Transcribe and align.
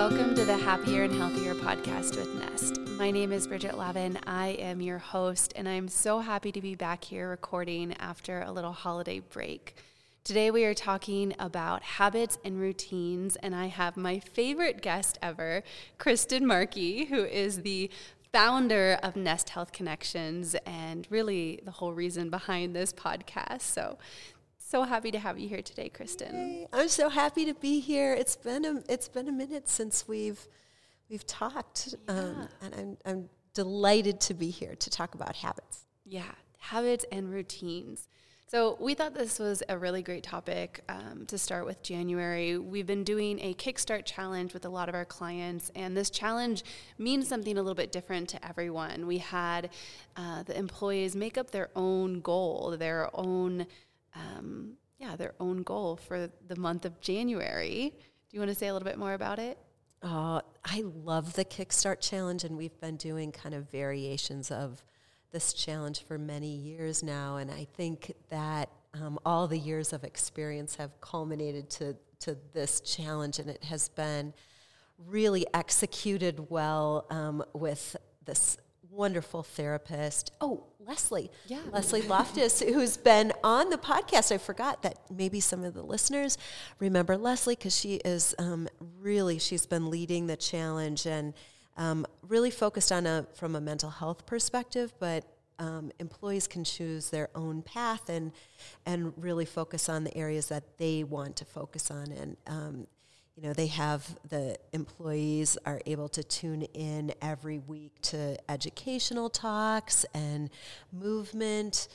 Welcome 0.00 0.34
to 0.36 0.46
the 0.46 0.56
Happier 0.56 1.02
and 1.02 1.14
Healthier 1.14 1.54
podcast 1.54 2.16
with 2.16 2.34
Nest. 2.36 2.80
My 2.98 3.10
name 3.10 3.32
is 3.32 3.46
Bridget 3.46 3.76
Lavin. 3.76 4.18
I 4.26 4.52
am 4.52 4.80
your 4.80 4.96
host, 4.96 5.52
and 5.56 5.68
I'm 5.68 5.88
so 5.88 6.20
happy 6.20 6.50
to 6.52 6.62
be 6.62 6.74
back 6.74 7.04
here 7.04 7.28
recording 7.28 7.92
after 7.98 8.40
a 8.40 8.50
little 8.50 8.72
holiday 8.72 9.20
break. 9.20 9.76
Today, 10.24 10.50
we 10.50 10.64
are 10.64 10.72
talking 10.72 11.34
about 11.38 11.82
habits 11.82 12.38
and 12.46 12.58
routines, 12.58 13.36
and 13.36 13.54
I 13.54 13.66
have 13.66 13.98
my 13.98 14.20
favorite 14.20 14.80
guest 14.80 15.18
ever, 15.20 15.62
Kristin 15.98 16.44
Markey, 16.44 17.04
who 17.04 17.22
is 17.22 17.60
the 17.60 17.90
founder 18.32 18.98
of 19.02 19.16
Nest 19.16 19.50
Health 19.50 19.70
Connections 19.70 20.56
and 20.64 21.06
really 21.10 21.60
the 21.62 21.72
whole 21.72 21.92
reason 21.92 22.30
behind 22.30 22.74
this 22.74 22.94
podcast. 22.94 23.60
So, 23.60 23.98
so 24.70 24.84
happy 24.84 25.10
to 25.10 25.18
have 25.18 25.36
you 25.36 25.48
here 25.48 25.62
today, 25.62 25.90
Kristin. 25.90 26.32
Yay. 26.32 26.66
I'm 26.72 26.88
so 26.88 27.08
happy 27.08 27.44
to 27.44 27.54
be 27.54 27.80
here. 27.80 28.14
It's 28.14 28.36
been 28.36 28.64
a 28.64 28.82
it's 28.88 29.08
been 29.08 29.28
a 29.28 29.32
minute 29.32 29.68
since 29.68 30.06
we've 30.06 30.46
we've 31.08 31.26
talked, 31.26 31.96
yeah. 32.08 32.14
um, 32.14 32.48
and 32.62 32.74
I'm 32.74 32.96
I'm 33.04 33.28
delighted 33.52 34.20
to 34.22 34.34
be 34.34 34.50
here 34.50 34.76
to 34.76 34.88
talk 34.88 35.16
about 35.16 35.34
habits. 35.34 35.86
Yeah, 36.04 36.32
habits 36.58 37.04
and 37.10 37.32
routines. 37.32 38.06
So, 38.46 38.76
we 38.80 38.94
thought 38.94 39.14
this 39.14 39.38
was 39.38 39.62
a 39.68 39.78
really 39.78 40.02
great 40.02 40.24
topic 40.24 40.82
um, 40.88 41.24
to 41.28 41.38
start 41.38 41.66
with 41.66 41.84
January. 41.84 42.58
We've 42.58 42.86
been 42.86 43.04
doing 43.04 43.38
a 43.40 43.54
Kickstart 43.54 44.04
challenge 44.04 44.54
with 44.54 44.64
a 44.64 44.68
lot 44.68 44.88
of 44.88 44.94
our 44.96 45.04
clients, 45.04 45.70
and 45.76 45.96
this 45.96 46.10
challenge 46.10 46.64
means 46.98 47.28
something 47.28 47.56
a 47.56 47.62
little 47.62 47.76
bit 47.76 47.92
different 47.92 48.28
to 48.30 48.44
everyone. 48.44 49.06
We 49.06 49.18
had 49.18 49.70
uh, 50.16 50.42
the 50.42 50.58
employees 50.58 51.14
make 51.14 51.38
up 51.38 51.52
their 51.52 51.70
own 51.76 52.22
goal, 52.22 52.76
their 52.76 53.08
own, 53.14 53.66
um, 54.14 54.74
yeah, 54.98 55.16
their 55.16 55.34
own 55.40 55.62
goal 55.62 55.96
for 55.96 56.30
the 56.46 56.56
month 56.56 56.84
of 56.84 57.00
January. 57.00 57.94
Do 58.28 58.36
you 58.36 58.40
want 58.40 58.50
to 58.50 58.54
say 58.54 58.68
a 58.68 58.72
little 58.72 58.88
bit 58.88 58.98
more 58.98 59.14
about 59.14 59.38
it? 59.38 59.58
Oh, 60.02 60.40
I 60.64 60.82
love 60.82 61.34
the 61.34 61.44
Kickstart 61.44 62.00
challenge, 62.00 62.44
and 62.44 62.56
we've 62.56 62.78
been 62.80 62.96
doing 62.96 63.32
kind 63.32 63.54
of 63.54 63.70
variations 63.70 64.50
of 64.50 64.82
this 65.32 65.52
challenge 65.52 66.04
for 66.04 66.18
many 66.18 66.54
years 66.54 67.02
now, 67.02 67.36
and 67.36 67.50
I 67.50 67.66
think 67.76 68.14
that 68.30 68.70
um, 68.94 69.18
all 69.24 69.46
the 69.46 69.58
years 69.58 69.92
of 69.92 70.04
experience 70.04 70.76
have 70.76 71.00
culminated 71.00 71.70
to 71.70 71.96
to 72.20 72.36
this 72.52 72.80
challenge, 72.80 73.38
and 73.38 73.48
it 73.48 73.64
has 73.64 73.88
been 73.88 74.34
really 75.06 75.46
executed 75.54 76.50
well 76.50 77.06
um, 77.10 77.42
with 77.54 77.96
this 78.24 78.58
wonderful 78.90 79.42
therapist. 79.42 80.30
Oh, 80.40 80.66
Leslie. 80.90 81.30
Yeah. 81.46 81.60
Leslie 81.72 82.02
Loftus, 82.08 82.58
who's 82.60 82.96
been 82.96 83.32
on 83.44 83.70
the 83.70 83.78
podcast. 83.78 84.32
I 84.32 84.38
forgot 84.38 84.82
that 84.82 84.98
maybe 85.08 85.38
some 85.38 85.62
of 85.62 85.72
the 85.72 85.84
listeners 85.84 86.36
remember 86.80 87.16
Leslie 87.16 87.54
because 87.54 87.76
she 87.78 87.96
is 88.04 88.34
um, 88.40 88.68
really, 89.00 89.38
she's 89.38 89.66
been 89.66 89.88
leading 89.88 90.26
the 90.26 90.36
challenge 90.36 91.06
and 91.06 91.32
um, 91.76 92.06
really 92.26 92.50
focused 92.50 92.90
on 92.90 93.06
a 93.06 93.24
from 93.34 93.54
a 93.54 93.60
mental 93.60 93.88
health 93.88 94.26
perspective, 94.26 94.92
but 94.98 95.24
um, 95.60 95.92
employees 96.00 96.48
can 96.48 96.64
choose 96.64 97.10
their 97.10 97.28
own 97.36 97.62
path 97.62 98.08
and 98.08 98.32
and 98.84 99.12
really 99.16 99.44
focus 99.44 99.88
on 99.88 100.02
the 100.02 100.16
areas 100.16 100.48
that 100.48 100.76
they 100.78 101.04
want 101.04 101.36
to 101.36 101.44
focus 101.44 101.92
on. 101.92 102.10
And 102.10 102.36
um, 102.48 102.86
you 103.36 103.42
know, 103.42 103.52
they 103.52 103.68
have 103.68 104.18
the 104.28 104.58
employees 104.72 105.56
are 105.64 105.80
able 105.86 106.08
to 106.10 106.22
tune 106.22 106.62
in 106.62 107.12
every 107.22 107.58
week 107.58 108.00
to 108.02 108.36
educational 108.50 109.30
talks 109.30 110.04
and 110.14 110.50
movement 110.92 111.88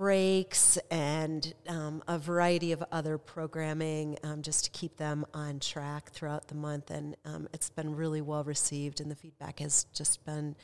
breaks 0.00 0.78
and 0.90 1.52
um, 1.68 2.02
a 2.08 2.18
variety 2.18 2.72
of 2.72 2.82
other 2.90 3.18
programming 3.18 4.16
um, 4.24 4.40
just 4.40 4.64
to 4.64 4.70
keep 4.70 4.96
them 4.96 5.26
on 5.34 5.60
track 5.60 6.10
throughout 6.10 6.48
the 6.48 6.54
month. 6.54 6.90
And 6.90 7.16
um, 7.26 7.48
it's 7.52 7.68
been 7.68 7.94
really 7.94 8.22
well 8.22 8.42
received, 8.42 9.00
and 9.02 9.10
the 9.10 9.14
feedback 9.14 9.58
has 9.60 9.84
just 9.92 10.24
been 10.24 10.56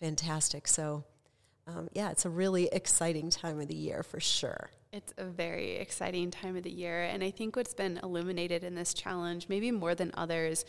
fantastic. 0.00 0.68
So, 0.68 1.04
um, 1.66 1.88
yeah, 1.92 2.10
it's 2.10 2.24
a 2.24 2.30
really 2.30 2.68
exciting 2.72 3.30
time 3.30 3.60
of 3.60 3.68
the 3.68 3.74
year 3.76 4.02
for 4.02 4.20
sure. 4.20 4.70
It's 4.92 5.12
a 5.18 5.24
very 5.24 5.72
exciting 5.76 6.30
time 6.30 6.56
of 6.56 6.62
the 6.62 6.70
year. 6.70 7.02
And 7.02 7.22
I 7.24 7.30
think 7.30 7.56
what's 7.56 7.74
been 7.74 7.98
illuminated 8.02 8.62
in 8.64 8.74
this 8.74 8.94
challenge, 8.94 9.46
maybe 9.48 9.70
more 9.70 9.94
than 9.94 10.10
others, 10.14 10.64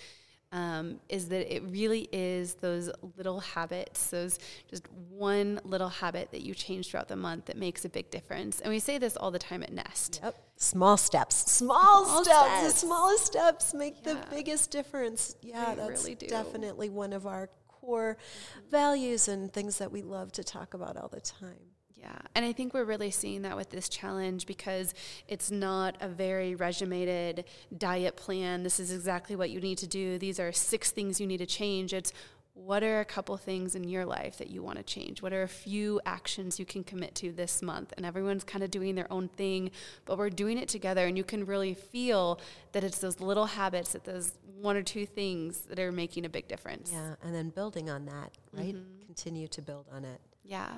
um, 0.54 1.00
is 1.10 1.28
that 1.30 1.54
it 1.54 1.62
really 1.68 2.08
is 2.14 2.56
those 2.56 2.90
little 3.18 3.42
habits, 3.42 4.10
those 4.10 4.40
just 4.70 4.88
one 5.10 5.60
little 5.66 5.90
habit 5.90 6.32
that 6.32 6.42
you 6.42 6.54
change 6.56 6.90
throughout 6.90 7.10
the 7.10 7.16
month 7.18 7.46
that 7.46 7.58
makes 7.58 7.84
a 7.86 7.90
big 7.90 8.10
difference. 8.10 8.62
And 8.62 8.72
we 8.72 8.80
say 8.80 8.98
this 8.98 9.18
all 9.18 9.30
the 9.30 9.40
time 9.40 9.62
at 9.62 9.72
Nest. 9.74 10.22
Yep. 10.24 10.36
Small 10.56 10.96
steps. 10.98 11.52
Small, 11.52 12.06
Small 12.06 12.24
steps. 12.24 12.38
steps. 12.60 12.74
The 12.74 12.80
smallest 12.88 13.26
steps 13.26 13.74
make 13.74 13.96
Yeah. 14.06 14.14
the 14.14 14.26
biggest 14.36 14.72
difference. 14.72 15.36
Yeah, 15.42 15.76
They 15.76 15.82
that's 15.88 16.04
really 16.04 16.16
do. 16.16 16.28
definitely 16.28 16.90
one 16.90 17.12
of 17.14 17.28
our 17.28 17.50
core 17.88 18.18
mm-hmm. 18.20 18.70
values 18.70 19.28
and 19.28 19.52
things 19.52 19.78
that 19.78 19.92
we 19.92 20.02
love 20.02 20.32
to 20.34 20.44
talk 20.44 20.74
about 20.74 20.98
all 20.98 21.08
the 21.08 21.22
time. 21.22 21.72
Yeah, 21.96 22.20
and 22.36 22.46
I 22.46 22.54
think 22.54 22.76
we're 22.76 22.84
really 22.84 23.10
seeing 23.10 23.42
that 23.42 23.58
with 23.58 23.72
this 23.72 23.90
challenge 23.90 24.46
because 24.46 24.94
it's 25.28 25.50
not 25.50 25.98
a 26.00 26.08
very 26.08 26.54
regimented 26.54 27.46
diet 27.76 28.16
plan. 28.16 28.62
This 28.62 28.80
is 28.80 28.92
exactly 28.92 29.36
what 29.36 29.50
you 29.50 29.60
need 29.60 29.80
to 29.80 29.88
do. 29.88 30.20
These 30.20 30.40
are 30.40 30.52
six 30.52 30.92
things 30.92 31.20
you 31.20 31.26
need 31.26 31.40
to 31.40 31.48
change. 31.48 31.94
It's 31.94 32.14
what 32.54 32.84
are 32.84 33.00
a 33.00 33.06
couple 33.06 33.38
things 33.38 33.76
in 33.76 33.84
your 33.84 34.04
life 34.04 34.38
that 34.40 34.50
you 34.50 34.64
want 34.64 34.78
to 34.78 34.84
change? 34.84 35.22
What 35.22 35.32
are 35.32 35.44
a 35.44 35.48
few 35.48 36.02
actions 36.06 36.60
you 36.60 36.66
can 36.66 36.84
commit 36.84 37.14
to 37.16 37.32
this 37.32 37.62
month? 37.62 37.94
And 37.96 38.06
everyone's 38.06 38.44
kind 38.44 38.64
of 38.64 38.72
doing 38.72 38.96
their 38.96 39.12
own 39.12 39.28
thing, 39.28 39.70
but 40.06 40.18
we're 40.18 40.32
doing 40.32 40.58
it 40.58 40.68
together, 40.68 41.06
and 41.06 41.16
you 41.16 41.24
can 41.24 41.46
really 41.46 41.76
feel 41.76 42.40
that 42.72 42.84
it's 42.84 42.98
those 42.98 43.20
little 43.20 43.46
habits, 43.46 43.94
that 43.94 44.06
those 44.06 44.34
one 44.62 44.76
or 44.76 44.84
two 44.84 45.06
things 45.06 45.62
that 45.70 45.80
are 45.80 45.92
making 45.92 46.26
a 46.26 46.30
big 46.30 46.48
difference. 46.48 46.92
Yeah, 46.92 47.16
and 47.24 47.34
then 47.34 47.50
building 47.50 47.90
on 47.90 48.06
that, 48.06 48.32
right? 48.54 48.76
Mm-hmm. 48.76 49.06
Continue 49.06 49.48
to 49.50 49.62
build 49.62 49.88
on 49.92 50.06
it. 50.06 50.20
Yeah. 50.44 50.70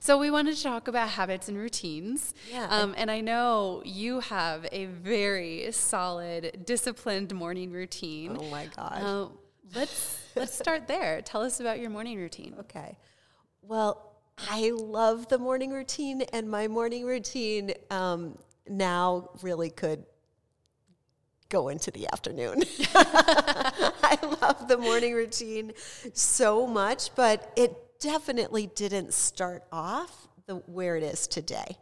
So 0.00 0.18
we 0.18 0.30
wanted 0.30 0.56
to 0.56 0.62
talk 0.62 0.88
about 0.88 1.08
habits 1.08 1.48
and 1.48 1.56
routines. 1.56 2.34
Yeah. 2.50 2.66
Um, 2.68 2.94
and 2.96 3.10
I 3.10 3.20
know 3.20 3.82
you 3.84 4.20
have 4.20 4.66
a 4.70 4.86
very 4.86 5.72
solid, 5.72 6.64
disciplined 6.66 7.34
morning 7.34 7.72
routine. 7.72 8.36
Oh 8.38 8.44
my 8.50 8.66
gosh. 8.66 9.02
Uh, 9.02 9.26
let's 9.74 10.20
let's 10.36 10.54
start 10.54 10.86
there. 10.86 11.22
Tell 11.22 11.42
us 11.42 11.60
about 11.60 11.80
your 11.80 11.90
morning 11.90 12.18
routine. 12.18 12.54
Okay. 12.60 12.98
Well, 13.62 14.12
I 14.50 14.70
love 14.70 15.28
the 15.28 15.38
morning 15.38 15.72
routine, 15.72 16.22
and 16.32 16.48
my 16.48 16.68
morning 16.68 17.04
routine 17.04 17.72
um, 17.90 18.38
now 18.68 19.30
really 19.42 19.70
could 19.70 20.04
go 21.48 21.68
into 21.68 21.90
the 21.90 22.06
afternoon. 22.12 22.62
I 22.94 24.18
love 24.42 24.68
the 24.68 24.78
morning 24.78 25.14
routine 25.14 25.72
so 26.12 26.66
much, 26.66 27.14
but 27.14 27.52
it 27.56 28.00
definitely 28.00 28.66
didn't 28.74 29.12
start 29.14 29.64
off 29.72 30.28
the 30.46 30.56
where 30.56 30.96
it 30.96 31.02
is 31.02 31.26
today. 31.26 31.76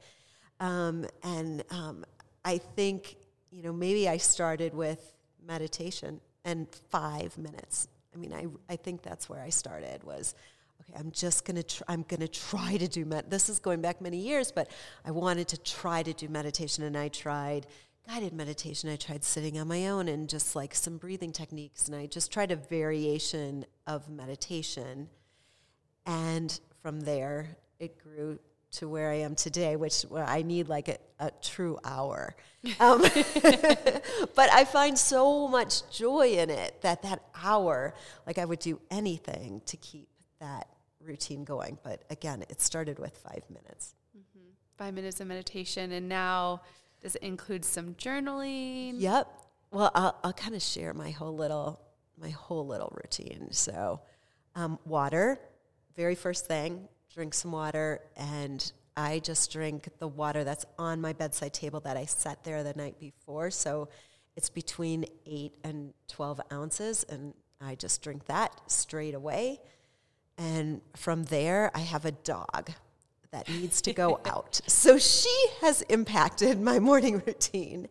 Um, 0.61 1.07
and 1.23 1.65
um, 1.71 2.05
I 2.45 2.59
think 2.59 3.17
you 3.51 3.63
know 3.63 3.73
maybe 3.73 4.09
I 4.09 4.17
started 4.17 4.75
with 4.75 5.15
meditation 5.47 6.21
and 6.45 6.67
five 6.91 7.37
minutes. 7.37 7.89
I 8.15 8.19
mean, 8.19 8.33
I 8.33 8.47
I 8.73 8.77
think 8.77 9.03
that's 9.03 9.29
where 9.29 9.41
I 9.41 9.51
started 9.51 10.05
was. 10.05 10.35
Okay, 10.83 10.99
I'm 10.99 11.11
just 11.11 11.45
gonna. 11.45 11.63
Tr- 11.63 11.85
I'm 11.89 12.05
gonna 12.09 12.29
try 12.29 12.77
to 12.77 12.89
do 12.89 13.05
med. 13.05 13.31
This 13.31 13.49
is 13.49 13.59
going 13.59 13.81
back 13.81 14.01
many 14.01 14.19
years, 14.19 14.53
but 14.53 14.71
I 15.05 15.11
wanted 15.11 15.49
to 15.49 15.59
try 15.59 16.03
to 16.03 16.13
do 16.13 16.29
meditation, 16.29 16.85
and 16.85 16.97
I 16.97 17.09
tried 17.09 17.67
guided 18.07 18.33
meditation. 18.33 18.89
I 18.89 18.97
tried 18.97 19.25
sitting 19.25 19.59
on 19.59 19.69
my 19.69 19.89
own 19.89 20.09
and 20.09 20.29
just 20.29 20.55
like 20.55 20.75
some 20.75 20.97
breathing 20.97 21.33
techniques, 21.33 21.87
and 21.87 21.97
I 21.97 22.07
just 22.07 22.33
tried 22.33 22.51
a 22.53 22.57
variation 22.57 23.67
of 23.87 24.09
meditation. 24.09 25.09
And 26.05 26.59
from 26.83 27.01
there, 27.01 27.57
it 27.79 27.99
grew 27.99 28.39
to 28.73 28.89
where 28.89 29.11
I 29.11 29.17
am 29.17 29.35
today, 29.35 29.77
which 29.77 30.03
where 30.03 30.25
I 30.25 30.43
need 30.43 30.69
like 30.69 30.89
a, 30.89 30.99
a 31.19 31.31
true 31.43 31.79
hour. 31.85 32.35
Um, 32.81 33.01
but 34.35 34.51
I 34.53 34.65
find 34.65 34.99
so 34.99 35.47
much 35.47 35.89
joy 35.89 36.33
in 36.33 36.51
it 36.51 36.83
that 36.83 37.03
that 37.03 37.23
hour, 37.41 37.95
like 38.27 38.39
I 38.39 38.45
would 38.45 38.59
do 38.59 38.81
anything 38.91 39.63
to 39.67 39.77
keep 39.77 40.09
that 40.41 40.67
routine 41.01 41.45
going. 41.45 41.79
But 41.85 42.03
again, 42.11 42.43
it 42.51 42.61
started 42.61 42.99
with 42.99 43.17
five 43.19 43.45
minutes. 43.49 43.95
Five 44.77 44.95
minutes 44.95 45.21
of 45.21 45.29
meditation, 45.29 45.93
and 45.93 46.09
now 46.09 46.63
does 47.03 47.15
it 47.17 47.23
include 47.23 47.65
some 47.65 47.95
journaling? 47.95 48.95
Yep. 48.99 49.29
Well, 49.71 49.91
I'll, 49.95 50.19
I'll 50.25 50.33
kind 50.33 50.55
of 50.55 50.63
share 50.63 50.95
my 50.95 51.11
whole 51.11 51.35
little 51.37 51.81
my 52.19 52.31
whole 52.31 52.67
little 52.67 52.97
routine. 52.97 53.49
So, 53.51 54.01
um, 54.55 54.79
water, 54.87 55.39
very 55.97 56.15
first 56.15 56.47
thing, 56.47 56.89
drink 57.15 57.35
some 57.35 57.53
water, 57.53 58.01
and 58.17 58.73
I 58.97 59.19
just 59.19 59.53
drink 59.53 59.89
the 59.99 60.09
water 60.09 60.43
that's 60.43 60.65
on 60.79 61.01
my 61.03 61.13
bedside 61.13 61.53
table 61.53 61.81
that 61.81 61.97
I 61.99 62.07
set 62.07 62.43
there 62.43 62.63
the 62.63 62.73
night 62.73 62.99
before. 62.99 63.51
So, 63.51 63.89
it's 64.35 64.49
between 64.49 65.05
eight 65.27 65.55
and 65.63 65.93
twelve 66.09 66.41
ounces, 66.53 67.05
and 67.09 67.35
I 67.61 67.75
just 67.75 68.03
drink 68.03 68.27
that 68.27 68.59
straight 68.67 69.15
away. 69.15 69.61
And 70.39 70.81
from 70.95 71.25
there, 71.25 71.71
I 71.75 71.81
have 71.81 72.05
a 72.05 72.13
dog 72.13 72.71
that 73.33 73.49
needs 73.49 73.81
to 73.83 73.93
go 73.93 74.21
out. 74.27 74.61
So 74.67 74.99
she 74.99 75.35
has 75.61 75.83
impacted 75.83 76.61
my 76.61 76.79
morning 76.79 77.23
routine. 77.27 77.89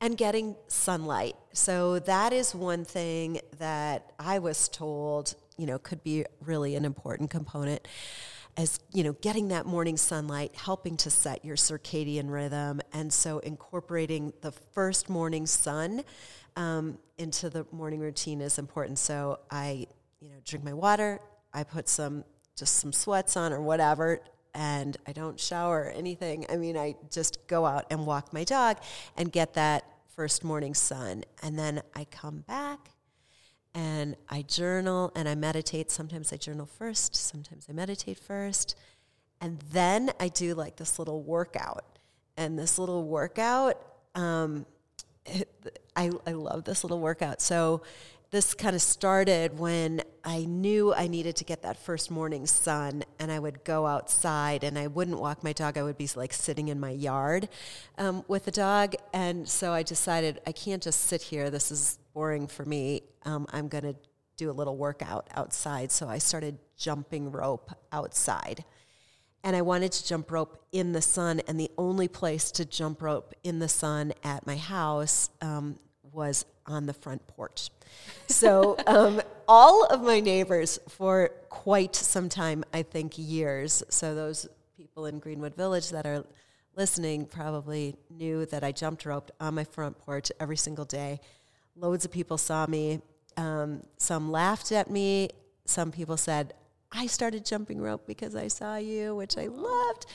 and 0.00 0.16
getting 0.16 0.56
sunlight. 0.66 1.36
So 1.52 2.00
that 2.00 2.32
is 2.32 2.56
one 2.56 2.84
thing 2.84 3.40
that 3.58 4.12
I 4.18 4.40
was 4.40 4.68
told, 4.68 5.36
you 5.56 5.64
know, 5.64 5.78
could 5.78 6.02
be 6.02 6.24
really 6.40 6.74
an 6.74 6.84
important 6.84 7.30
component 7.30 7.86
as 8.56 8.80
you 8.92 9.02
know 9.02 9.12
getting 9.14 9.48
that 9.48 9.66
morning 9.66 9.96
sunlight 9.96 10.54
helping 10.54 10.96
to 10.96 11.10
set 11.10 11.44
your 11.44 11.56
circadian 11.56 12.30
rhythm 12.30 12.80
and 12.92 13.12
so 13.12 13.38
incorporating 13.38 14.32
the 14.42 14.52
first 14.52 15.08
morning 15.08 15.46
sun 15.46 16.02
um, 16.56 16.98
into 17.18 17.48
the 17.48 17.66
morning 17.72 18.00
routine 18.00 18.40
is 18.40 18.58
important 18.58 18.98
so 18.98 19.38
i 19.50 19.86
you 20.20 20.28
know 20.28 20.36
drink 20.44 20.64
my 20.64 20.72
water 20.72 21.18
i 21.54 21.62
put 21.62 21.88
some 21.88 22.24
just 22.56 22.76
some 22.76 22.92
sweats 22.92 23.36
on 23.36 23.52
or 23.52 23.62
whatever 23.62 24.20
and 24.54 24.96
i 25.06 25.12
don't 25.12 25.38
shower 25.38 25.84
or 25.84 25.90
anything 25.90 26.44
i 26.50 26.56
mean 26.56 26.76
i 26.76 26.94
just 27.10 27.46
go 27.46 27.64
out 27.64 27.86
and 27.90 28.06
walk 28.06 28.32
my 28.32 28.44
dog 28.44 28.76
and 29.16 29.32
get 29.32 29.54
that 29.54 29.84
first 30.14 30.44
morning 30.44 30.74
sun 30.74 31.24
and 31.42 31.58
then 31.58 31.82
i 31.94 32.04
come 32.04 32.40
back 32.46 32.90
and 33.74 34.16
I 34.28 34.42
journal 34.42 35.12
and 35.14 35.28
I 35.28 35.34
meditate. 35.34 35.90
Sometimes 35.90 36.32
I 36.32 36.36
journal 36.36 36.66
first, 36.66 37.14
sometimes 37.14 37.66
I 37.68 37.72
meditate 37.72 38.18
first. 38.18 38.76
And 39.40 39.58
then 39.72 40.10
I 40.20 40.28
do 40.28 40.54
like 40.54 40.76
this 40.76 40.98
little 40.98 41.22
workout. 41.22 41.84
And 42.36 42.58
this 42.58 42.78
little 42.78 43.04
workout, 43.04 43.76
um, 44.14 44.66
it, 45.26 45.48
I, 45.96 46.10
I 46.26 46.32
love 46.32 46.64
this 46.64 46.84
little 46.84 47.00
workout. 47.00 47.42
So 47.42 47.82
this 48.32 48.54
kind 48.54 48.74
of 48.74 48.80
started 48.80 49.58
when 49.58 50.00
I 50.24 50.46
knew 50.46 50.94
I 50.94 51.06
needed 51.06 51.36
to 51.36 51.44
get 51.44 51.60
that 51.62 51.76
first 51.76 52.10
morning 52.10 52.46
sun, 52.46 53.04
and 53.18 53.30
I 53.30 53.38
would 53.38 53.62
go 53.62 53.86
outside 53.86 54.64
and 54.64 54.78
I 54.78 54.86
wouldn't 54.86 55.20
walk 55.20 55.44
my 55.44 55.52
dog. 55.52 55.76
I 55.76 55.82
would 55.82 55.98
be 55.98 56.08
like 56.16 56.32
sitting 56.32 56.68
in 56.68 56.80
my 56.80 56.92
yard 56.92 57.50
um, 57.98 58.24
with 58.28 58.46
the 58.46 58.50
dog. 58.50 58.94
And 59.12 59.46
so 59.46 59.72
I 59.72 59.82
decided 59.82 60.40
I 60.46 60.52
can't 60.52 60.82
just 60.82 61.02
sit 61.02 61.20
here. 61.20 61.50
This 61.50 61.70
is 61.70 61.98
boring 62.14 62.46
for 62.46 62.64
me. 62.64 63.02
Um, 63.26 63.46
I'm 63.52 63.68
going 63.68 63.84
to 63.84 63.96
do 64.38 64.50
a 64.50 64.52
little 64.52 64.78
workout 64.78 65.28
outside. 65.34 65.92
So 65.92 66.08
I 66.08 66.16
started 66.16 66.58
jumping 66.74 67.30
rope 67.30 67.70
outside. 67.92 68.64
And 69.44 69.54
I 69.54 69.60
wanted 69.60 69.92
to 69.92 70.06
jump 70.06 70.30
rope 70.30 70.64
in 70.72 70.92
the 70.92 71.02
sun, 71.02 71.42
and 71.48 71.60
the 71.60 71.70
only 71.76 72.08
place 72.08 72.50
to 72.52 72.64
jump 72.64 73.02
rope 73.02 73.34
in 73.44 73.58
the 73.58 73.68
sun 73.68 74.14
at 74.24 74.46
my 74.46 74.56
house 74.56 75.28
um, 75.42 75.78
was 76.12 76.44
on 76.66 76.86
the 76.86 76.92
front 76.92 77.26
porch. 77.26 77.70
So, 78.26 78.76
um, 78.86 79.20
all 79.48 79.84
of 79.86 80.02
my 80.02 80.20
neighbors 80.20 80.78
for 80.88 81.30
quite 81.48 81.94
some 81.94 82.28
time, 82.28 82.64
I 82.72 82.82
think 82.82 83.14
years, 83.16 83.82
so 83.88 84.14
those 84.14 84.48
people 84.76 85.06
in 85.06 85.18
Greenwood 85.18 85.54
Village 85.56 85.90
that 85.90 86.06
are 86.06 86.24
listening 86.76 87.26
probably 87.26 87.96
knew 88.10 88.46
that 88.46 88.64
I 88.64 88.72
jumped 88.72 89.04
roped 89.04 89.30
on 89.40 89.54
my 89.54 89.64
front 89.64 89.98
porch 89.98 90.32
every 90.40 90.56
single 90.56 90.84
day. 90.84 91.20
Loads 91.76 92.04
of 92.04 92.10
people 92.10 92.38
saw 92.38 92.66
me. 92.66 93.00
Um, 93.36 93.82
some 93.96 94.30
laughed 94.30 94.72
at 94.72 94.90
me. 94.90 95.30
Some 95.64 95.92
people 95.92 96.16
said, 96.16 96.54
I 96.90 97.06
started 97.06 97.44
jumping 97.44 97.80
rope 97.80 98.06
because 98.06 98.36
I 98.36 98.48
saw 98.48 98.76
you, 98.76 99.14
which 99.16 99.38
I 99.38 99.46
loved. 99.46 100.06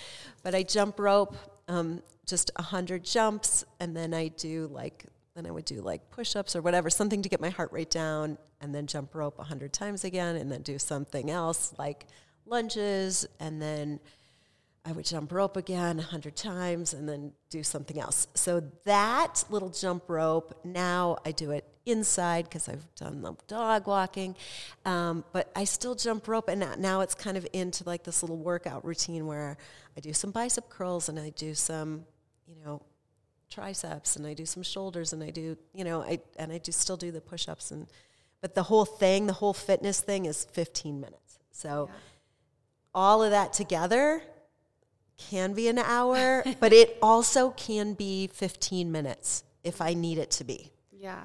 But 0.44 0.54
I 0.54 0.64
jump 0.64 1.00
rope 1.00 1.36
um, 1.68 2.02
just 2.26 2.52
100 2.58 3.04
jumps, 3.04 3.66
and 3.80 3.96
then 3.96 4.14
I 4.14 4.30
do 4.30 4.70
like, 4.72 5.06
then 5.38 5.46
I 5.46 5.52
would 5.52 5.66
do 5.66 5.82
like 5.82 6.10
push 6.10 6.36
ups 6.36 6.56
or 6.56 6.62
whatever, 6.62 6.90
something 6.90 7.22
to 7.22 7.30
get 7.30 7.40
my 7.40 7.50
heart 7.50 7.72
rate 7.72 7.92
down, 7.92 8.38
and 8.60 8.74
then 8.74 8.88
jump 8.88 9.14
rope 9.14 9.38
100 9.38 9.72
times 9.72 10.04
again, 10.04 10.36
and 10.36 10.52
then 10.52 10.64
do 10.64 10.80
something 10.80 11.30
else 11.30 11.74
like 11.78 12.06
lunges, 12.46 13.28
and 13.40 13.62
then 13.62 14.00
I 14.88 14.94
would 14.94 15.06
jump 15.06 15.34
rope 15.34 15.58
again 15.58 15.98
100 15.98 16.38
times 16.38 16.94
and 16.94 17.10
then 17.10 17.34
do 17.50 17.62
something 17.62 18.00
else. 18.00 18.28
So 18.36 18.64
that 18.86 19.44
little 19.50 19.70
jump 19.70 20.04
rope, 20.08 20.58
now 20.64 21.18
I 21.26 21.32
do 21.34 21.52
it 21.52 21.66
inside 21.86 22.46
because 22.46 22.70
I've 22.70 22.88
done 22.96 23.22
the 23.22 23.36
dog 23.48 23.86
walking, 23.86 24.36
um, 24.86 25.26
but 25.34 25.52
I 25.58 25.66
still 25.66 25.94
jump 25.94 26.28
rope, 26.30 26.48
and 26.48 26.66
now 26.80 27.02
it's 27.02 27.16
kind 27.16 27.36
of 27.36 27.46
into 27.52 27.84
like 27.84 28.04
this 28.04 28.24
little 28.24 28.38
workout 28.38 28.86
routine 28.86 29.28
where 29.28 29.58
I 29.98 30.00
do 30.00 30.14
some 30.14 30.32
bicep 30.32 30.70
curls 30.70 31.10
and 31.10 31.20
I 31.20 31.32
do 31.32 31.54
some, 31.54 32.06
you 32.48 32.56
know, 32.64 32.82
triceps 33.50 34.16
and 34.16 34.26
I 34.26 34.34
do 34.34 34.46
some 34.46 34.64
shoulders 34.64 35.14
and 35.14 35.24
I 35.24 35.30
do, 35.30 35.58
you 35.74 35.84
know, 35.84 36.02
I 36.02 36.20
and 36.38 36.52
I 36.52 36.58
do 36.58 36.72
still 36.72 36.98
do 36.98 37.12
the 37.12 37.22
push-ups 37.22 37.72
and 37.72 37.88
but 38.42 38.56
the 38.56 38.64
whole 38.64 38.86
thing, 38.86 39.28
the 39.28 39.34
whole 39.34 39.54
fitness 39.54 40.02
thing 40.02 40.26
is 40.26 40.46
15 40.46 41.00
minutes. 41.00 41.40
So 41.52 41.90
yeah. 41.90 41.96
all 42.94 43.24
of 43.24 43.32
that 43.32 43.54
together 43.54 44.22
can 45.18 45.54
be 45.54 45.68
an 45.68 45.80
hour, 45.80 46.44
but 46.60 46.74
it 46.74 46.98
also 47.02 47.52
can 47.52 47.94
be 47.94 48.28
15 48.28 48.92
minutes 48.92 49.44
if 49.64 49.82
I 49.82 49.94
need 49.94 50.18
it 50.18 50.32
to 50.32 50.44
be. 50.44 50.72
Yeah. 50.92 51.24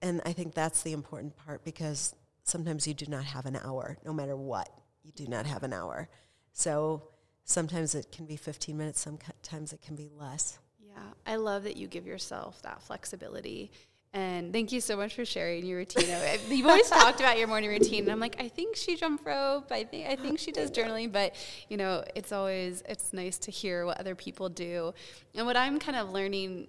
And 0.00 0.20
I 0.24 0.32
think 0.32 0.54
that's 0.54 0.82
the 0.82 0.92
important 0.92 1.36
part 1.36 1.64
because 1.64 2.14
sometimes 2.44 2.86
you 2.86 2.94
do 2.94 3.06
not 3.06 3.24
have 3.24 3.46
an 3.46 3.56
hour, 3.56 3.98
no 4.04 4.12
matter 4.12 4.36
what. 4.36 4.68
You 5.04 5.12
do 5.12 5.26
not 5.26 5.46
have 5.46 5.62
an 5.62 5.72
hour. 5.72 6.08
So 6.52 7.02
sometimes 7.44 7.94
it 7.94 8.10
can 8.10 8.26
be 8.26 8.36
15 8.36 8.76
minutes, 8.76 9.00
sometimes 9.00 9.72
it 9.72 9.82
can 9.82 9.96
be 9.96 10.08
less. 10.16 10.58
Yeah. 10.94 11.02
I 11.26 11.36
love 11.36 11.64
that 11.64 11.76
you 11.76 11.86
give 11.88 12.06
yourself 12.06 12.62
that 12.62 12.82
flexibility 12.82 13.70
and 14.14 14.52
thank 14.52 14.72
you 14.72 14.80
so 14.82 14.96
much 14.96 15.14
for 15.14 15.24
sharing 15.24 15.64
your 15.64 15.78
routine. 15.78 16.06
You've 16.48 16.66
always 16.66 16.88
talked 16.90 17.20
about 17.20 17.38
your 17.38 17.48
morning 17.48 17.70
routine, 17.70 18.02
and 18.04 18.12
I'm 18.12 18.20
like, 18.20 18.36
I 18.38 18.48
think 18.48 18.76
she 18.76 18.94
jump 18.94 19.24
rope. 19.24 19.72
I 19.72 19.84
think 19.84 20.06
I 20.06 20.16
think 20.16 20.38
she 20.38 20.52
does 20.52 20.70
journaling, 20.70 21.10
but 21.10 21.34
you 21.70 21.78
know, 21.78 22.04
it's 22.14 22.30
always 22.30 22.82
it's 22.86 23.12
nice 23.14 23.38
to 23.38 23.50
hear 23.50 23.86
what 23.86 23.98
other 23.98 24.14
people 24.14 24.50
do. 24.50 24.92
And 25.34 25.46
what 25.46 25.56
I'm 25.56 25.78
kind 25.78 25.96
of 25.96 26.10
learning 26.10 26.68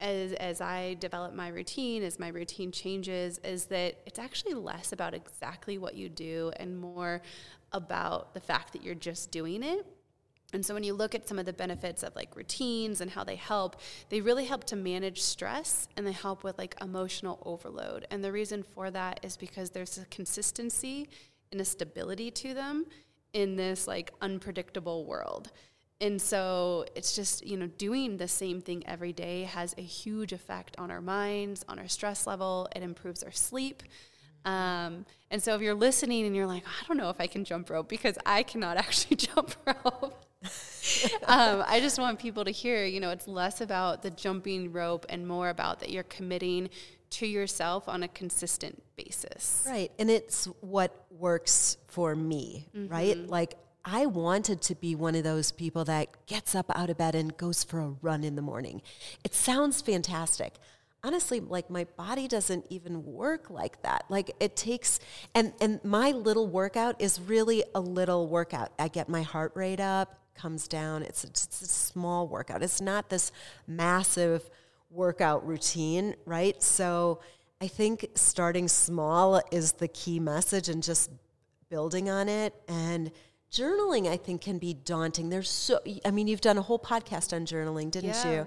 as 0.00 0.32
as 0.32 0.60
I 0.60 0.94
develop 0.94 1.32
my 1.32 1.48
routine, 1.48 2.02
as 2.02 2.18
my 2.18 2.28
routine 2.28 2.72
changes, 2.72 3.38
is 3.44 3.66
that 3.66 3.98
it's 4.04 4.18
actually 4.18 4.54
less 4.54 4.92
about 4.92 5.14
exactly 5.14 5.78
what 5.78 5.94
you 5.94 6.08
do 6.08 6.50
and 6.56 6.76
more 6.76 7.22
about 7.72 8.34
the 8.34 8.40
fact 8.40 8.72
that 8.72 8.82
you're 8.82 8.96
just 8.96 9.30
doing 9.30 9.62
it 9.62 9.86
and 10.52 10.64
so 10.64 10.74
when 10.74 10.82
you 10.82 10.94
look 10.94 11.14
at 11.14 11.28
some 11.28 11.38
of 11.38 11.46
the 11.46 11.52
benefits 11.52 12.02
of 12.02 12.16
like 12.16 12.34
routines 12.34 13.00
and 13.00 13.10
how 13.10 13.24
they 13.24 13.36
help, 13.36 13.76
they 14.08 14.20
really 14.20 14.44
help 14.44 14.64
to 14.64 14.76
manage 14.76 15.22
stress 15.22 15.88
and 15.96 16.06
they 16.06 16.12
help 16.12 16.42
with 16.42 16.58
like 16.58 16.74
emotional 16.80 17.40
overload. 17.44 18.06
And 18.10 18.24
the 18.24 18.32
reason 18.32 18.62
for 18.62 18.90
that 18.90 19.20
is 19.22 19.36
because 19.36 19.70
there's 19.70 19.98
a 19.98 20.06
consistency 20.06 21.08
and 21.52 21.60
a 21.60 21.64
stability 21.64 22.30
to 22.32 22.54
them 22.54 22.86
in 23.32 23.56
this 23.56 23.86
like 23.86 24.12
unpredictable 24.20 25.04
world. 25.04 25.50
And 26.00 26.20
so 26.20 26.86
it's 26.94 27.14
just, 27.14 27.46
you 27.46 27.58
know, 27.58 27.66
doing 27.66 28.16
the 28.16 28.26
same 28.26 28.62
thing 28.62 28.82
every 28.86 29.12
day 29.12 29.42
has 29.44 29.74
a 29.76 29.82
huge 29.82 30.32
effect 30.32 30.74
on 30.78 30.90
our 30.90 31.02
minds, 31.02 31.64
on 31.68 31.78
our 31.78 31.88
stress 31.88 32.26
level. 32.26 32.68
It 32.74 32.82
improves 32.82 33.22
our 33.22 33.32
sleep. 33.32 33.82
Um, 34.46 35.04
and 35.30 35.42
so 35.42 35.54
if 35.54 35.60
you're 35.60 35.74
listening 35.74 36.24
and 36.24 36.34
you're 36.34 36.46
like, 36.46 36.64
I 36.64 36.86
don't 36.88 36.96
know 36.96 37.10
if 37.10 37.20
I 37.20 37.26
can 37.26 37.44
jump 37.44 37.68
rope 37.68 37.88
because 37.88 38.16
I 38.24 38.42
cannot 38.42 38.76
actually 38.78 39.16
jump 39.16 39.54
rope. 39.66 40.24
Um, 41.26 41.62
I 41.66 41.80
just 41.80 41.98
want 41.98 42.18
people 42.18 42.44
to 42.44 42.50
hear, 42.50 42.84
you 42.84 43.00
know, 43.00 43.10
it's 43.10 43.28
less 43.28 43.60
about 43.60 44.02
the 44.02 44.10
jumping 44.10 44.72
rope 44.72 45.06
and 45.08 45.26
more 45.26 45.48
about 45.48 45.80
that 45.80 45.90
you're 45.90 46.02
committing 46.04 46.70
to 47.10 47.26
yourself 47.26 47.88
on 47.88 48.02
a 48.02 48.08
consistent 48.08 48.82
basis. 48.96 49.64
Right. 49.68 49.90
And 49.98 50.10
it's 50.10 50.46
what 50.60 51.06
works 51.10 51.76
for 51.88 52.14
me, 52.14 52.68
mm-hmm. 52.74 52.92
right? 52.92 53.16
Like, 53.18 53.54
I 53.84 54.06
wanted 54.06 54.60
to 54.62 54.74
be 54.74 54.94
one 54.94 55.14
of 55.14 55.24
those 55.24 55.52
people 55.52 55.86
that 55.86 56.26
gets 56.26 56.54
up 56.54 56.70
out 56.74 56.90
of 56.90 56.98
bed 56.98 57.14
and 57.14 57.34
goes 57.36 57.64
for 57.64 57.80
a 57.80 57.88
run 58.02 58.24
in 58.24 58.36
the 58.36 58.42
morning. 58.42 58.82
It 59.24 59.34
sounds 59.34 59.80
fantastic 59.80 60.54
honestly 61.02 61.40
like 61.40 61.70
my 61.70 61.84
body 61.96 62.28
doesn't 62.28 62.66
even 62.68 63.04
work 63.04 63.48
like 63.50 63.80
that 63.82 64.04
like 64.08 64.30
it 64.38 64.54
takes 64.54 65.00
and 65.34 65.52
and 65.60 65.82
my 65.84 66.10
little 66.10 66.46
workout 66.46 67.00
is 67.00 67.20
really 67.20 67.64
a 67.74 67.80
little 67.80 68.28
workout 68.28 68.70
i 68.78 68.88
get 68.88 69.08
my 69.08 69.22
heart 69.22 69.52
rate 69.54 69.80
up 69.80 70.19
comes 70.40 70.68
down. 70.68 71.02
It's, 71.02 71.24
it's 71.24 71.62
a 71.62 71.66
small 71.66 72.28
workout. 72.28 72.62
It's 72.62 72.80
not 72.80 73.10
this 73.10 73.32
massive 73.66 74.48
workout 74.90 75.46
routine, 75.46 76.14
right? 76.24 76.60
So 76.62 77.20
I 77.60 77.68
think 77.68 78.06
starting 78.14 78.68
small 78.68 79.40
is 79.52 79.72
the 79.72 79.88
key 79.88 80.18
message 80.18 80.68
and 80.68 80.82
just 80.82 81.10
building 81.68 82.08
on 82.08 82.28
it. 82.28 82.54
And 82.68 83.12
journaling, 83.52 84.08
I 84.08 84.16
think, 84.16 84.40
can 84.40 84.58
be 84.58 84.74
daunting. 84.74 85.28
There's 85.28 85.50
so, 85.50 85.80
I 86.04 86.10
mean, 86.10 86.26
you've 86.26 86.40
done 86.40 86.58
a 86.58 86.62
whole 86.62 86.78
podcast 86.78 87.34
on 87.34 87.46
journaling, 87.46 87.90
didn't 87.90 88.10
yeah. 88.10 88.32
you? 88.32 88.46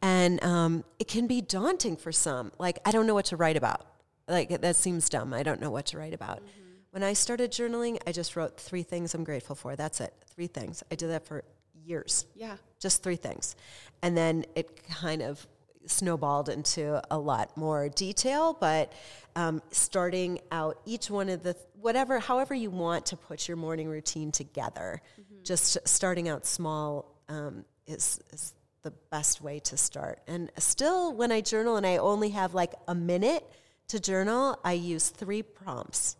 And 0.00 0.42
um, 0.42 0.84
it 0.98 1.08
can 1.08 1.26
be 1.26 1.40
daunting 1.40 1.96
for 1.96 2.12
some. 2.12 2.52
Like, 2.58 2.78
I 2.84 2.90
don't 2.90 3.06
know 3.06 3.14
what 3.14 3.26
to 3.26 3.36
write 3.36 3.56
about. 3.56 3.86
Like, 4.26 4.60
that 4.60 4.76
seems 4.76 5.08
dumb. 5.08 5.34
I 5.34 5.42
don't 5.42 5.60
know 5.60 5.70
what 5.70 5.86
to 5.86 5.98
write 5.98 6.14
about. 6.14 6.38
Mm-hmm. 6.38 6.63
When 6.94 7.02
I 7.02 7.14
started 7.14 7.50
journaling, 7.50 7.98
I 8.06 8.12
just 8.12 8.36
wrote 8.36 8.56
three 8.56 8.84
things 8.84 9.14
I'm 9.14 9.24
grateful 9.24 9.56
for. 9.56 9.74
That's 9.74 10.00
it. 10.00 10.14
Three 10.32 10.46
things. 10.46 10.84
I 10.92 10.94
did 10.94 11.10
that 11.10 11.26
for 11.26 11.42
years. 11.84 12.24
Yeah. 12.36 12.54
Just 12.78 13.02
three 13.02 13.16
things. 13.16 13.56
And 14.00 14.16
then 14.16 14.44
it 14.54 14.80
kind 14.86 15.20
of 15.20 15.44
snowballed 15.86 16.48
into 16.50 17.02
a 17.10 17.18
lot 17.18 17.56
more 17.56 17.88
detail, 17.88 18.56
but 18.60 18.92
um, 19.34 19.60
starting 19.72 20.38
out 20.52 20.78
each 20.86 21.10
one 21.10 21.30
of 21.30 21.42
the, 21.42 21.56
whatever, 21.80 22.20
however 22.20 22.54
you 22.54 22.70
want 22.70 23.06
to 23.06 23.16
put 23.16 23.48
your 23.48 23.56
morning 23.56 23.88
routine 23.88 24.30
together, 24.30 25.02
mm-hmm. 25.20 25.42
just 25.42 25.76
starting 25.88 26.28
out 26.28 26.46
small 26.46 27.12
um, 27.28 27.64
is, 27.88 28.20
is 28.32 28.54
the 28.82 28.92
best 29.10 29.42
way 29.42 29.58
to 29.58 29.76
start. 29.76 30.20
And 30.28 30.48
still, 30.58 31.12
when 31.12 31.32
I 31.32 31.40
journal 31.40 31.74
and 31.74 31.84
I 31.84 31.96
only 31.96 32.28
have 32.28 32.54
like 32.54 32.74
a 32.86 32.94
minute 32.94 33.44
to 33.88 33.98
journal, 33.98 34.60
I 34.64 34.74
use 34.74 35.08
three 35.08 35.42
prompts. 35.42 36.18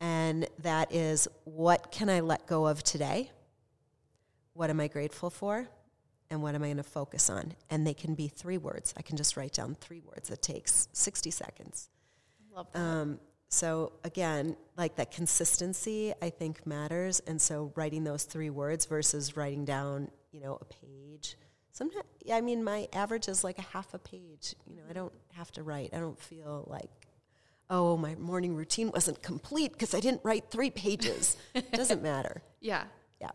And 0.00 0.46
that 0.60 0.92
is 0.92 1.28
what 1.44 1.90
can 1.90 2.08
I 2.08 2.20
let 2.20 2.46
go 2.46 2.66
of 2.66 2.82
today? 2.82 3.30
What 4.52 4.70
am 4.70 4.80
I 4.80 4.88
grateful 4.88 5.30
for? 5.30 5.68
And 6.30 6.42
what 6.42 6.54
am 6.54 6.62
I 6.62 6.66
going 6.66 6.78
to 6.78 6.82
focus 6.82 7.30
on? 7.30 7.54
And 7.70 7.86
they 7.86 7.94
can 7.94 8.14
be 8.14 8.28
three 8.28 8.58
words. 8.58 8.94
I 8.96 9.02
can 9.02 9.16
just 9.16 9.36
write 9.36 9.52
down 9.52 9.76
three 9.80 10.00
words. 10.00 10.30
It 10.30 10.42
takes 10.42 10.88
60 10.92 11.30
seconds. 11.30 11.90
Love 12.54 12.66
that. 12.72 12.78
Um, 12.78 13.20
so 13.48 13.92
again, 14.02 14.56
like 14.76 14.96
that 14.96 15.10
consistency, 15.10 16.12
I 16.20 16.30
think 16.30 16.66
matters. 16.66 17.20
And 17.26 17.40
so 17.40 17.72
writing 17.76 18.04
those 18.04 18.24
three 18.24 18.50
words 18.50 18.86
versus 18.86 19.36
writing 19.36 19.64
down, 19.64 20.10
you 20.32 20.40
know, 20.40 20.58
a 20.60 20.64
page. 20.64 21.36
Sometimes, 21.70 22.04
I 22.32 22.40
mean, 22.40 22.64
my 22.64 22.88
average 22.92 23.28
is 23.28 23.44
like 23.44 23.58
a 23.58 23.62
half 23.62 23.94
a 23.94 23.98
page. 23.98 24.54
You 24.66 24.76
know, 24.76 24.82
I 24.88 24.92
don't 24.92 25.12
have 25.34 25.50
to 25.52 25.62
write. 25.62 25.90
I 25.92 25.98
don't 25.98 26.18
feel 26.18 26.66
like, 26.68 26.90
oh, 27.74 27.96
my 27.96 28.14
morning 28.14 28.54
routine 28.54 28.90
wasn't 28.92 29.20
complete 29.20 29.72
because 29.72 29.94
I 29.94 30.00
didn't 30.00 30.20
write 30.22 30.44
three 30.48 30.70
pages. 30.70 31.36
it 31.54 31.72
doesn't 31.80 32.02
matter. 32.02 32.40
yeah. 32.60 32.84
Yeah. 33.20 33.30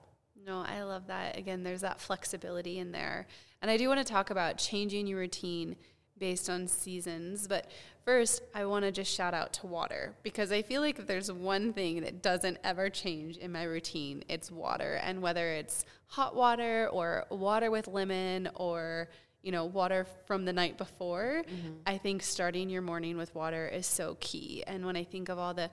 No, 0.47 0.63
I 0.65 0.83
love 0.83 1.07
that. 1.07 1.37
Again, 1.37 1.63
there's 1.63 1.81
that 1.81 1.99
flexibility 1.99 2.79
in 2.79 2.91
there. 2.93 3.27
And 3.61 3.69
I 3.69 3.75
do 3.75 3.89
want 3.89 3.99
to 3.99 4.05
talk 4.13 4.29
about 4.29 4.57
changing 4.57 5.07
your 5.07 5.19
routine 5.19 5.75
based 6.17 6.49
on 6.49 6.67
seasons. 6.67 7.47
But 7.47 7.69
first, 8.05 8.41
I 8.55 8.65
want 8.65 8.85
to 8.85 8.91
just 8.91 9.13
shout 9.13 9.33
out 9.33 9.51
to 9.53 9.67
water 9.67 10.15
because 10.23 10.51
I 10.53 10.61
feel 10.61 10.81
like 10.81 10.99
if 10.99 11.07
there's 11.07 11.31
one 11.31 11.73
thing 11.73 12.01
that 12.01 12.21
doesn't 12.21 12.57
ever 12.63 12.89
change 12.89 13.35
in 13.37 13.51
my 13.51 13.63
routine, 13.63 14.23
it's 14.29 14.49
water. 14.49 14.99
And 15.03 15.21
whether 15.21 15.49
it's 15.49 15.85
hot 16.07 16.33
water 16.35 16.87
or 16.91 17.25
water 17.29 17.71
with 17.71 17.87
lemon 17.87 18.49
or 18.55 19.09
you 19.41 19.51
know, 19.51 19.65
water 19.65 20.05
from 20.25 20.45
the 20.45 20.53
night 20.53 20.77
before, 20.77 21.43
mm-hmm. 21.47 21.73
I 21.85 21.97
think 21.97 22.23
starting 22.23 22.69
your 22.69 22.81
morning 22.81 23.17
with 23.17 23.33
water 23.33 23.67
is 23.67 23.87
so 23.87 24.17
key. 24.19 24.63
And 24.67 24.85
when 24.85 24.95
I 24.95 25.03
think 25.03 25.29
of 25.29 25.39
all 25.39 25.53
the 25.53 25.69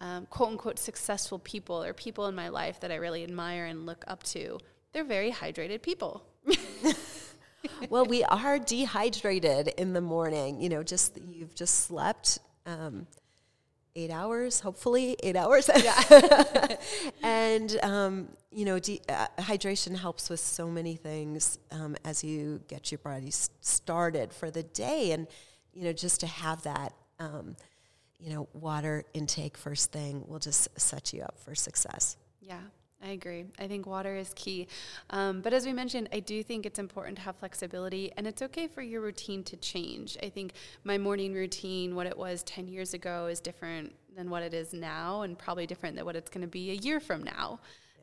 um, 0.00 0.26
quote 0.26 0.50
unquote 0.50 0.78
successful 0.78 1.38
people 1.38 1.82
or 1.82 1.92
people 1.92 2.26
in 2.26 2.34
my 2.34 2.48
life 2.48 2.80
that 2.80 2.90
I 2.90 2.96
really 2.96 3.22
admire 3.22 3.66
and 3.66 3.84
look 3.84 4.04
up 4.06 4.22
to, 4.24 4.58
they're 4.92 5.04
very 5.04 5.30
hydrated 5.30 5.82
people. 5.82 6.24
well, 7.90 8.06
we 8.06 8.24
are 8.24 8.58
dehydrated 8.58 9.68
in 9.76 9.92
the 9.92 10.00
morning. 10.00 10.60
You 10.60 10.70
know, 10.70 10.82
just 10.82 11.18
you've 11.28 11.54
just 11.54 11.80
slept 11.80 12.38
um, 12.66 13.06
eight 13.96 14.10
hours, 14.10 14.60
hopefully 14.60 15.16
eight 15.22 15.36
hours. 15.36 15.70
Yeah. 15.82 16.76
and 17.22 17.78
um, 17.82 18.28
you 18.50 18.64
know, 18.64 18.78
de- 18.78 19.00
uh, 19.08 19.26
hydration 19.38 19.96
helps 19.96 20.28
with 20.30 20.40
so 20.40 20.68
many 20.68 20.96
things 20.96 21.58
um, 21.70 21.96
as 22.04 22.24
you 22.24 22.60
get 22.68 22.90
your 22.90 22.98
body 22.98 23.30
started 23.60 24.32
for 24.32 24.50
the 24.50 24.62
day, 24.62 25.12
and 25.12 25.26
you 25.72 25.84
know, 25.84 25.92
just 25.92 26.20
to 26.20 26.26
have 26.26 26.62
that. 26.62 26.94
Um, 27.18 27.56
you 28.18 28.34
know, 28.34 28.48
water 28.52 29.04
intake 29.14 29.56
first 29.56 29.92
thing 29.92 30.24
will 30.26 30.38
just 30.38 30.68
set 30.78 31.14
you 31.14 31.22
up 31.22 31.38
for 31.38 31.54
success. 31.54 32.18
Yeah. 32.40 32.60
I 33.02 33.10
agree. 33.10 33.46
I 33.58 33.66
think 33.66 33.86
water 33.86 34.14
is 34.14 34.32
key. 34.34 34.68
Um, 35.08 35.40
but 35.40 35.54
as 35.54 35.64
we 35.64 35.72
mentioned, 35.72 36.10
I 36.12 36.20
do 36.20 36.42
think 36.42 36.66
it's 36.66 36.78
important 36.78 37.16
to 37.16 37.22
have 37.22 37.36
flexibility, 37.36 38.12
and 38.16 38.26
it's 38.26 38.42
okay 38.42 38.66
for 38.66 38.82
your 38.82 39.00
routine 39.00 39.42
to 39.44 39.56
change. 39.56 40.18
I 40.22 40.28
think 40.28 40.52
my 40.84 40.98
morning 40.98 41.32
routine, 41.32 41.94
what 41.94 42.06
it 42.06 42.16
was 42.16 42.42
10 42.42 42.68
years 42.68 42.92
ago, 42.92 43.26
is 43.26 43.40
different 43.40 43.94
than 44.14 44.28
what 44.28 44.42
it 44.42 44.52
is 44.52 44.74
now, 44.74 45.22
and 45.22 45.38
probably 45.38 45.66
different 45.66 45.96
than 45.96 46.04
what 46.04 46.14
it's 46.14 46.28
going 46.28 46.42
to 46.42 46.48
be 46.48 46.72
a 46.72 46.74
year 46.74 47.00
from 47.00 47.22
now. 47.22 47.60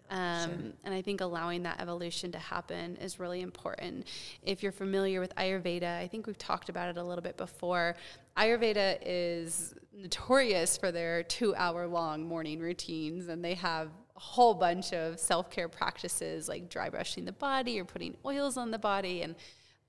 Um, 0.09 0.49
sure. 0.49 0.71
And 0.85 0.93
I 0.95 1.01
think 1.01 1.21
allowing 1.21 1.63
that 1.63 1.79
evolution 1.79 2.31
to 2.31 2.39
happen 2.39 2.95
is 2.97 3.19
really 3.19 3.41
important. 3.41 4.07
If 4.41 4.63
you're 4.63 4.71
familiar 4.71 5.19
with 5.19 5.35
Ayurveda, 5.35 5.99
I 5.99 6.07
think 6.07 6.27
we've 6.27 6.37
talked 6.37 6.69
about 6.69 6.89
it 6.89 6.97
a 6.97 7.03
little 7.03 7.21
bit 7.21 7.37
before. 7.37 7.95
Ayurveda 8.37 8.99
is 9.05 9.75
notorious 9.93 10.77
for 10.77 10.91
their 10.91 11.23
two 11.23 11.53
hour 11.55 11.87
long 11.87 12.23
morning 12.23 12.59
routines, 12.59 13.27
and 13.27 13.43
they 13.43 13.55
have 13.55 13.89
a 14.17 14.19
whole 14.19 14.55
bunch 14.55 14.93
of 14.93 15.19
self 15.19 15.49
care 15.49 15.69
practices 15.69 16.49
like 16.49 16.69
dry 16.69 16.89
brushing 16.89 17.25
the 17.25 17.31
body 17.31 17.79
or 17.79 17.85
putting 17.85 18.17
oils 18.25 18.57
on 18.57 18.71
the 18.71 18.79
body. 18.79 19.21
And 19.21 19.35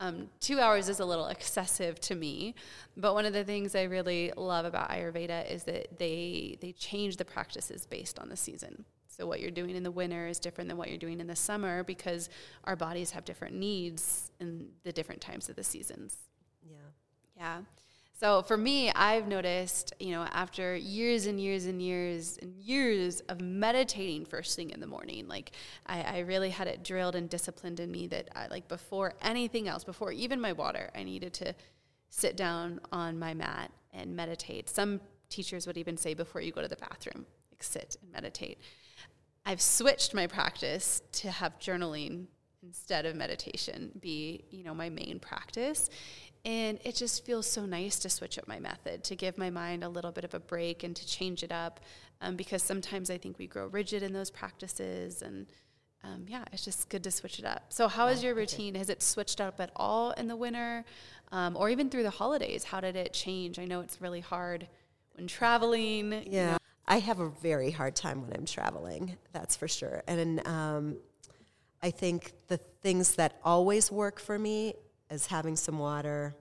um, 0.01 0.29
two 0.39 0.61
hours 0.61 0.89
is 0.89 1.01
a 1.01 1.05
little 1.05 1.27
excessive 1.27 1.99
to 2.03 2.15
me. 2.15 2.55
But 2.97 3.15
one 3.15 3.27
of 3.27 3.33
the 3.33 3.43
things 3.43 3.75
I 3.75 3.85
really 3.85 4.33
love 4.37 4.65
about 4.65 4.91
Ayurveda 4.91 5.51
is 5.51 5.65
that 5.65 5.99
they, 5.99 6.59
they 6.61 6.73
change 6.73 7.17
the 7.17 7.25
practices 7.25 7.87
based 7.87 8.19
on 8.19 8.29
the 8.29 8.37
season. 8.37 8.85
So 9.09 9.27
what 9.27 9.41
you're 9.41 9.51
doing 9.51 9.75
in 9.75 9.83
the 9.83 9.91
winter 9.91 10.29
is 10.29 10.39
different 10.39 10.69
than 10.69 10.77
what 10.77 10.89
you're 10.89 10.99
doing 10.99 11.19
in 11.19 11.27
the 11.27 11.35
summer 11.35 11.83
because 11.83 12.29
our 12.65 12.77
bodies 12.77 13.11
have 13.11 13.25
different 13.25 13.57
needs 13.57 14.31
in 14.39 14.69
the 14.85 14.93
different 14.93 15.21
times 15.21 15.49
of 15.49 15.57
the 15.57 15.65
seasons. 15.65 16.17
Yeah. 16.63 16.77
Yeah. 17.37 17.61
So 18.19 18.43
for 18.43 18.57
me, 18.57 18.91
I've 18.91 19.29
noticed, 19.29 19.95
you 20.01 20.11
know, 20.11 20.25
after 20.33 20.75
years 20.75 21.27
and 21.27 21.41
years 21.41 21.67
and 21.67 21.81
years 21.81 22.37
and 22.43 22.53
years 22.57 23.21
of 23.29 23.41
meditating 23.41 24.25
first 24.25 24.57
thing 24.57 24.71
in 24.71 24.81
the 24.81 24.89
morning, 24.89 25.29
like 25.29 25.53
I, 25.87 26.03
I 26.03 26.19
really 26.21 26.51
had 26.51 26.67
it 26.67 26.83
drilled 26.83 27.15
and 27.15 27.31
disciplined 27.31 27.79
in 27.79 27.93
me 27.93 28.09
that 28.09 28.29
I 28.35 28.49
like 28.49 28.67
before 28.67 29.15
anything 29.23 29.69
else, 29.69 29.85
before 29.85 30.11
even 30.11 30.41
my 30.41 30.53
water, 30.53 30.91
I 30.97 31.05
needed 31.05 31.33
to 31.35 31.55
sit 32.11 32.37
down 32.37 32.81
on 32.91 33.21
my 33.21 33.35
mat 33.35 33.71
and 33.93 34.17
meditate. 34.17 34.69
Some 34.69 35.01
teachers 35.29 35.69
would 35.69 35.79
even 35.79 35.97
say 35.97 36.15
before 36.15 36.41
you 36.41 36.51
go 36.51 36.61
to 36.63 36.67
the 36.67 36.75
bathroom, 36.75 37.25
like 37.53 37.63
sit 37.63 37.99
and 38.03 38.11
meditate. 38.11 38.59
I've 39.47 39.61
switched 39.61 40.13
my 40.13 40.27
practice 40.27 41.03
to 41.13 41.31
have 41.31 41.57
journaling 41.61 42.27
instead 42.65 43.07
of 43.07 43.15
meditation 43.15 43.93
be, 44.01 44.45
you 44.51 44.65
know, 44.65 44.75
my 44.75 44.89
main 44.89 45.21
practice 45.21 45.89
and 46.49 46.81
it 46.83 46.95
just 46.95 47.27
feels 47.27 47.47
so 47.47 47.67
nice 47.67 47.99
to 47.99 48.09
switch 48.09 48.39
up 48.39 48.49
my 48.49 48.59
method, 48.59 49.05
to 49.05 49.15
give 49.15 49.37
my 49.37 49.51
mind 49.51 49.85
a 49.85 49.89
little 49.89 50.11
bit 50.11 50.25
of 50.25 50.33
a 50.33 50.41
break 50.41 50.83
and 50.83 50.97
to 50.97 51.07
change 51.07 51.43
it 51.43 51.53
up. 51.53 51.79
Um, 52.23 52.37
because 52.37 52.63
sometimes 52.63 53.11
I 53.11 53.19
think 53.19 53.39
we 53.39 53.47
grow 53.47 53.67
rigid 53.67 54.03
in 54.03 54.15
those 54.15 54.31
practices. 54.31 55.21
And 55.21 55.47
um, 56.03 56.25
yeah, 56.27 56.45
it's 56.51 56.65
just 56.65 56.89
good 56.89 57.05
to 57.05 57.11
switch 57.11 57.39
it 57.39 57.45
up. 57.45 57.67
So, 57.69 57.87
how 57.87 58.07
how 58.07 58.09
is 58.09 58.25
your 58.25 58.35
routine? 58.35 58.75
Has 58.77 58.89
it 58.89 59.03
switched 59.03 59.43
up 59.43 59.61
at 59.61 59.71
all 59.77 60.13
in 60.13 60.27
the 60.27 60.37
winter 60.37 60.87
um, 61.33 61.55
or 61.55 61.69
even 61.69 61.91
through 61.91 62.05
the 62.05 62.11
holidays? 62.11 62.65
How 62.65 62.81
did 62.81 62.97
it 62.97 63.13
change? 63.13 63.59
I 63.59 63.67
know 63.67 63.81
it's 63.81 64.01
really 64.01 64.21
hard 64.21 64.67
when 65.17 65.27
traveling. 65.27 66.13
Yeah. 66.13 66.21
You 66.23 66.33
know. 66.53 66.59
I 66.87 66.99
have 67.01 67.21
a 67.21 67.29
very 67.29 67.71
hard 67.71 67.95
time 67.95 68.23
when 68.23 68.33
I'm 68.35 68.47
traveling, 68.47 69.19
that's 69.35 69.55
for 69.55 69.69
sure. 69.69 70.03
And 70.09 70.45
um, 70.49 70.97
I 71.83 71.91
think 71.91 72.33
the 72.49 72.57
things 72.57 73.17
that 73.17 73.39
always 73.45 73.93
work 73.93 74.19
for 74.19 74.39
me 74.39 74.73
is 75.11 75.27
having 75.27 75.57
some 75.57 75.79
water. 75.79 76.35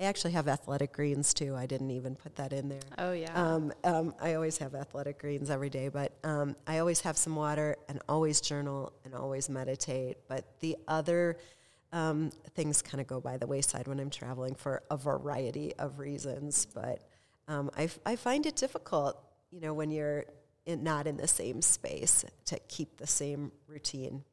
I 0.00 0.04
actually 0.04 0.32
have 0.32 0.48
athletic 0.48 0.92
greens 0.92 1.32
too. 1.32 1.54
I 1.54 1.66
didn't 1.66 1.90
even 1.92 2.16
put 2.16 2.34
that 2.36 2.52
in 2.52 2.68
there. 2.68 2.80
Oh 2.98 3.12
yeah. 3.12 3.32
Um, 3.32 3.72
um, 3.84 4.14
I 4.20 4.34
always 4.34 4.58
have 4.58 4.74
athletic 4.74 5.20
greens 5.20 5.50
every 5.50 5.70
day, 5.70 5.88
but 5.88 6.12
um, 6.24 6.56
I 6.66 6.78
always 6.78 7.00
have 7.02 7.16
some 7.16 7.36
water 7.36 7.76
and 7.88 8.00
always 8.08 8.40
journal 8.40 8.92
and 9.04 9.14
always 9.14 9.48
meditate. 9.48 10.18
But 10.28 10.44
the 10.60 10.76
other 10.88 11.38
um, 11.92 12.32
things 12.54 12.82
kind 12.82 13.00
of 13.00 13.06
go 13.06 13.20
by 13.20 13.36
the 13.36 13.46
wayside 13.46 13.86
when 13.86 14.00
I'm 14.00 14.10
traveling 14.10 14.56
for 14.56 14.82
a 14.90 14.96
variety 14.96 15.74
of 15.78 16.00
reasons. 16.00 16.66
But 16.66 17.00
um, 17.46 17.70
I, 17.76 17.84
f- 17.84 18.00
I 18.04 18.16
find 18.16 18.46
it 18.46 18.56
difficult, 18.56 19.16
you 19.52 19.60
know, 19.60 19.72
when 19.72 19.92
you're 19.92 20.24
in, 20.66 20.82
not 20.82 21.06
in 21.06 21.16
the 21.16 21.28
same 21.28 21.62
space 21.62 22.24
to 22.46 22.58
keep 22.66 22.96
the 22.96 23.06
same 23.06 23.52
routine 23.68 24.24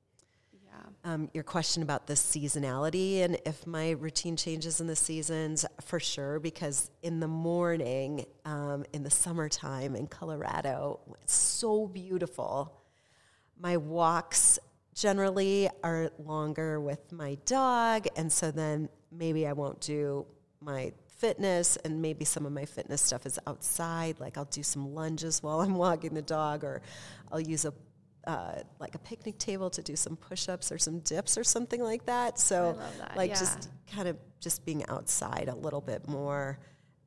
um, 1.04 1.30
your 1.34 1.44
question 1.44 1.84
about 1.84 2.08
the 2.08 2.14
seasonality 2.14 3.24
and 3.24 3.38
if 3.46 3.66
my 3.66 3.92
routine 3.92 4.36
changes 4.36 4.82
in 4.82 4.88
the 4.88 4.96
seasons, 4.96 5.66
for 5.82 6.00
sure, 6.00 6.40
because 6.40 6.92
in 7.02 7.20
the 7.20 7.28
morning, 7.28 8.26
um, 8.46 8.86
in 8.94 9.04
the 9.04 9.10
summertime 9.10 9.96
in 9.96 10.08
Colorado, 10.08 11.00
it's 11.22 11.34
so 11.34 11.88
beautiful. 11.88 12.82
My 13.60 13.78
walks 13.78 14.60
generally 14.94 15.70
are 15.84 16.12
longer 16.18 16.80
with 16.80 17.12
my 17.12 17.38
dog, 17.46 18.08
and 18.16 18.32
so 18.32 18.52
then 18.52 18.90
maybe 19.12 19.48
I 19.48 19.54
won't 19.54 19.80
do 19.82 20.26
my 20.60 20.94
fitness 21.22 21.78
and 21.78 22.02
maybe 22.02 22.26
some 22.26 22.48
of 22.48 22.52
my 22.52 22.66
fitness 22.66 23.00
stuff 23.00 23.28
is 23.28 23.38
outside 23.46 24.20
like 24.20 24.40
i'll 24.40 24.46
do 24.46 24.64
some 24.64 24.96
lunges 24.96 25.44
while 25.44 25.62
i'm 25.62 25.76
walking 25.86 26.16
the 26.16 26.22
dog 26.22 26.64
or 26.64 26.82
i'll 27.32 27.40
use 27.40 27.64
a 27.64 27.72
uh, 28.28 28.62
like 28.80 28.96
a 28.96 29.00
picnic 29.00 29.38
table 29.38 29.70
to 29.70 29.82
do 29.82 29.96
some 29.96 30.16
push-ups 30.16 30.72
or 30.72 30.78
some 30.78 31.00
dips 31.00 31.38
or 31.38 31.44
something 31.44 31.82
like 31.82 32.06
that. 32.06 32.40
So, 32.40 32.78
that. 33.00 33.18
like 33.18 33.32
yeah. 33.32 33.40
just 33.40 33.70
kind 33.94 34.08
of 34.08 34.18
just 34.40 34.66
being 34.66 34.86
outside 34.88 35.50
a 35.50 35.56
little 35.56 35.82
bit 35.82 36.08
more. 36.08 36.60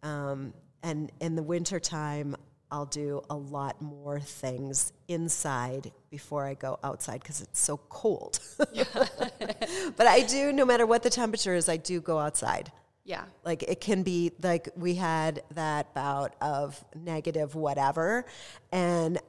Um, 0.02 0.52
and 0.82 1.10
in 1.20 1.34
the 1.34 1.42
wintertime, 1.42 2.36
I'll 2.70 2.86
do 2.86 3.22
a 3.30 3.36
lot 3.36 3.80
more 3.80 4.18
things 4.18 4.92
inside 5.06 5.92
before 6.10 6.44
I 6.44 6.54
go 6.54 6.78
outside 6.82 7.20
because 7.20 7.40
it's 7.40 7.60
so 7.60 7.76
cold. 7.76 8.40
but 8.58 10.06
I 10.06 10.22
do, 10.22 10.52
no 10.52 10.64
matter 10.64 10.84
what 10.84 11.02
the 11.02 11.10
temperature 11.10 11.54
is, 11.54 11.68
I 11.68 11.76
do 11.76 12.00
go 12.00 12.18
outside. 12.18 12.72
Yeah. 13.04 13.24
Like 13.44 13.62
it 13.62 13.80
can 13.80 14.02
be 14.02 14.32
like 14.42 14.70
we 14.76 14.94
had 14.94 15.42
that 15.54 15.94
bout 15.94 16.34
of 16.40 16.82
negative 16.96 17.54
whatever, 17.54 18.24
and 18.72 19.20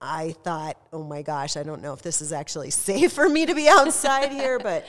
I 0.00 0.34
thought, 0.44 0.76
oh 0.92 1.04
my 1.04 1.22
gosh, 1.22 1.56
I 1.56 1.62
don't 1.62 1.82
know 1.82 1.92
if 1.92 2.02
this 2.02 2.22
is 2.22 2.32
actually 2.32 2.70
safe 2.88 3.12
for 3.12 3.28
me 3.28 3.46
to 3.46 3.54
be 3.54 3.68
outside 3.68 4.32
here, 4.32 4.58
but 4.62 4.86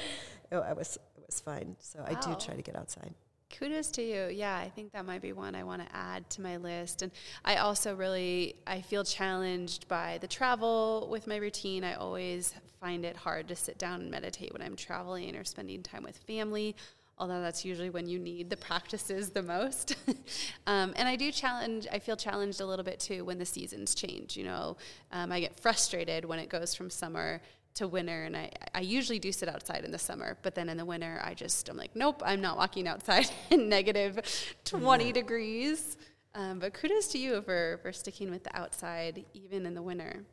oh, 0.51 0.59
I 0.59 0.73
was 0.73 0.97
it 1.17 1.25
was 1.25 1.39
fine. 1.39 1.75
So 1.79 2.03
I 2.05 2.13
do 2.15 2.35
try 2.35 2.55
to 2.55 2.61
get 2.61 2.75
outside. 2.75 3.13
Kudos 3.57 3.91
to 3.91 4.01
you. 4.01 4.27
Yeah, 4.33 4.55
I 4.55 4.69
think 4.69 4.93
that 4.93 5.05
might 5.05 5.21
be 5.21 5.33
one 5.33 5.55
I 5.55 5.63
want 5.63 5.85
to 5.85 5.95
add 5.95 6.29
to 6.31 6.41
my 6.41 6.55
list. 6.57 7.01
And 7.01 7.11
I 7.43 7.57
also 7.57 7.95
really 7.95 8.55
I 8.65 8.81
feel 8.81 9.03
challenged 9.03 9.87
by 9.87 10.19
the 10.21 10.27
travel 10.27 11.07
with 11.11 11.27
my 11.27 11.35
routine. 11.35 11.83
I 11.83 11.95
always 11.95 12.53
find 12.79 13.05
it 13.05 13.15
hard 13.15 13.47
to 13.49 13.55
sit 13.55 13.77
down 13.77 14.01
and 14.01 14.09
meditate 14.09 14.53
when 14.53 14.61
I'm 14.61 14.75
traveling 14.75 15.35
or 15.35 15.43
spending 15.43 15.83
time 15.83 16.03
with 16.03 16.17
family. 16.17 16.75
Although 17.21 17.41
that's 17.41 17.63
usually 17.63 17.91
when 17.91 18.07
you 18.07 18.17
need 18.17 18.49
the 18.49 18.57
practices 18.57 19.29
the 19.29 19.43
most. 19.43 19.95
um, 20.67 20.91
and 20.95 21.07
I 21.07 21.15
do 21.15 21.31
challenge, 21.31 21.87
I 21.91 21.99
feel 21.99 22.17
challenged 22.17 22.61
a 22.61 22.65
little 22.65 22.83
bit 22.83 22.99
too 22.99 23.23
when 23.23 23.37
the 23.37 23.45
seasons 23.45 23.93
change. 23.95 24.35
You 24.35 24.45
know, 24.45 24.77
um, 25.11 25.31
I 25.31 25.39
get 25.39 25.59
frustrated 25.59 26.25
when 26.25 26.39
it 26.39 26.49
goes 26.49 26.73
from 26.73 26.89
summer 26.89 27.39
to 27.75 27.87
winter 27.87 28.23
and 28.23 28.35
I, 28.35 28.51
I 28.75 28.81
usually 28.81 29.19
do 29.19 29.31
sit 29.31 29.47
outside 29.47 29.85
in 29.85 29.91
the 29.91 29.97
summer 29.97 30.37
but 30.41 30.55
then 30.55 30.67
in 30.67 30.75
the 30.75 30.83
winter 30.83 31.21
i 31.23 31.33
just 31.33 31.69
i'm 31.69 31.77
like 31.77 31.95
nope 31.95 32.21
i'm 32.25 32.41
not 32.41 32.57
walking 32.57 32.85
outside 32.85 33.29
in 33.49 33.69
negative 33.69 34.19
20 34.65 35.13
degrees 35.13 35.95
um, 36.35 36.59
but 36.59 36.73
kudos 36.73 37.07
to 37.13 37.17
you 37.17 37.41
for, 37.43 37.79
for 37.81 37.93
sticking 37.93 38.29
with 38.29 38.43
the 38.43 38.53
outside 38.57 39.23
even 39.33 39.65
in 39.65 39.73
the 39.73 39.81
winter 39.81 40.25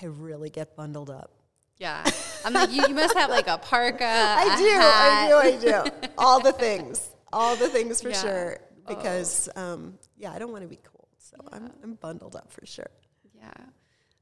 I 0.00 0.06
really 0.06 0.50
get 0.50 0.76
bundled 0.76 1.10
up. 1.10 1.32
Yeah 1.80 2.04
i'm 2.44 2.52
like 2.52 2.70
you, 2.70 2.86
you 2.86 2.94
must 2.94 3.16
have 3.16 3.28
like 3.30 3.48
a 3.48 3.58
parka 3.58 4.04
I 4.06 4.54
a 4.54 4.56
do, 4.56 4.64
hat. 4.68 5.32
I 5.32 5.58
do, 5.58 5.68
I 5.68 5.82
do. 5.82 6.08
All 6.16 6.38
the 6.40 6.52
things, 6.52 7.10
all 7.32 7.56
the 7.56 7.68
things 7.68 8.00
for 8.00 8.10
Yeah. 8.10 8.22
sure. 8.22 8.58
Because 8.88 9.48
um, 9.56 9.98
yeah, 10.16 10.32
I 10.32 10.38
don't 10.40 10.50
want 10.52 10.62
to 10.62 10.68
be 10.68 10.76
cold, 10.82 11.06
so 11.18 11.36
I'm 11.52 11.70
I'm 11.84 11.94
bundled 11.94 12.34
up 12.36 12.50
for 12.50 12.66
sure. 12.66 12.90
Yeah. 13.36 13.52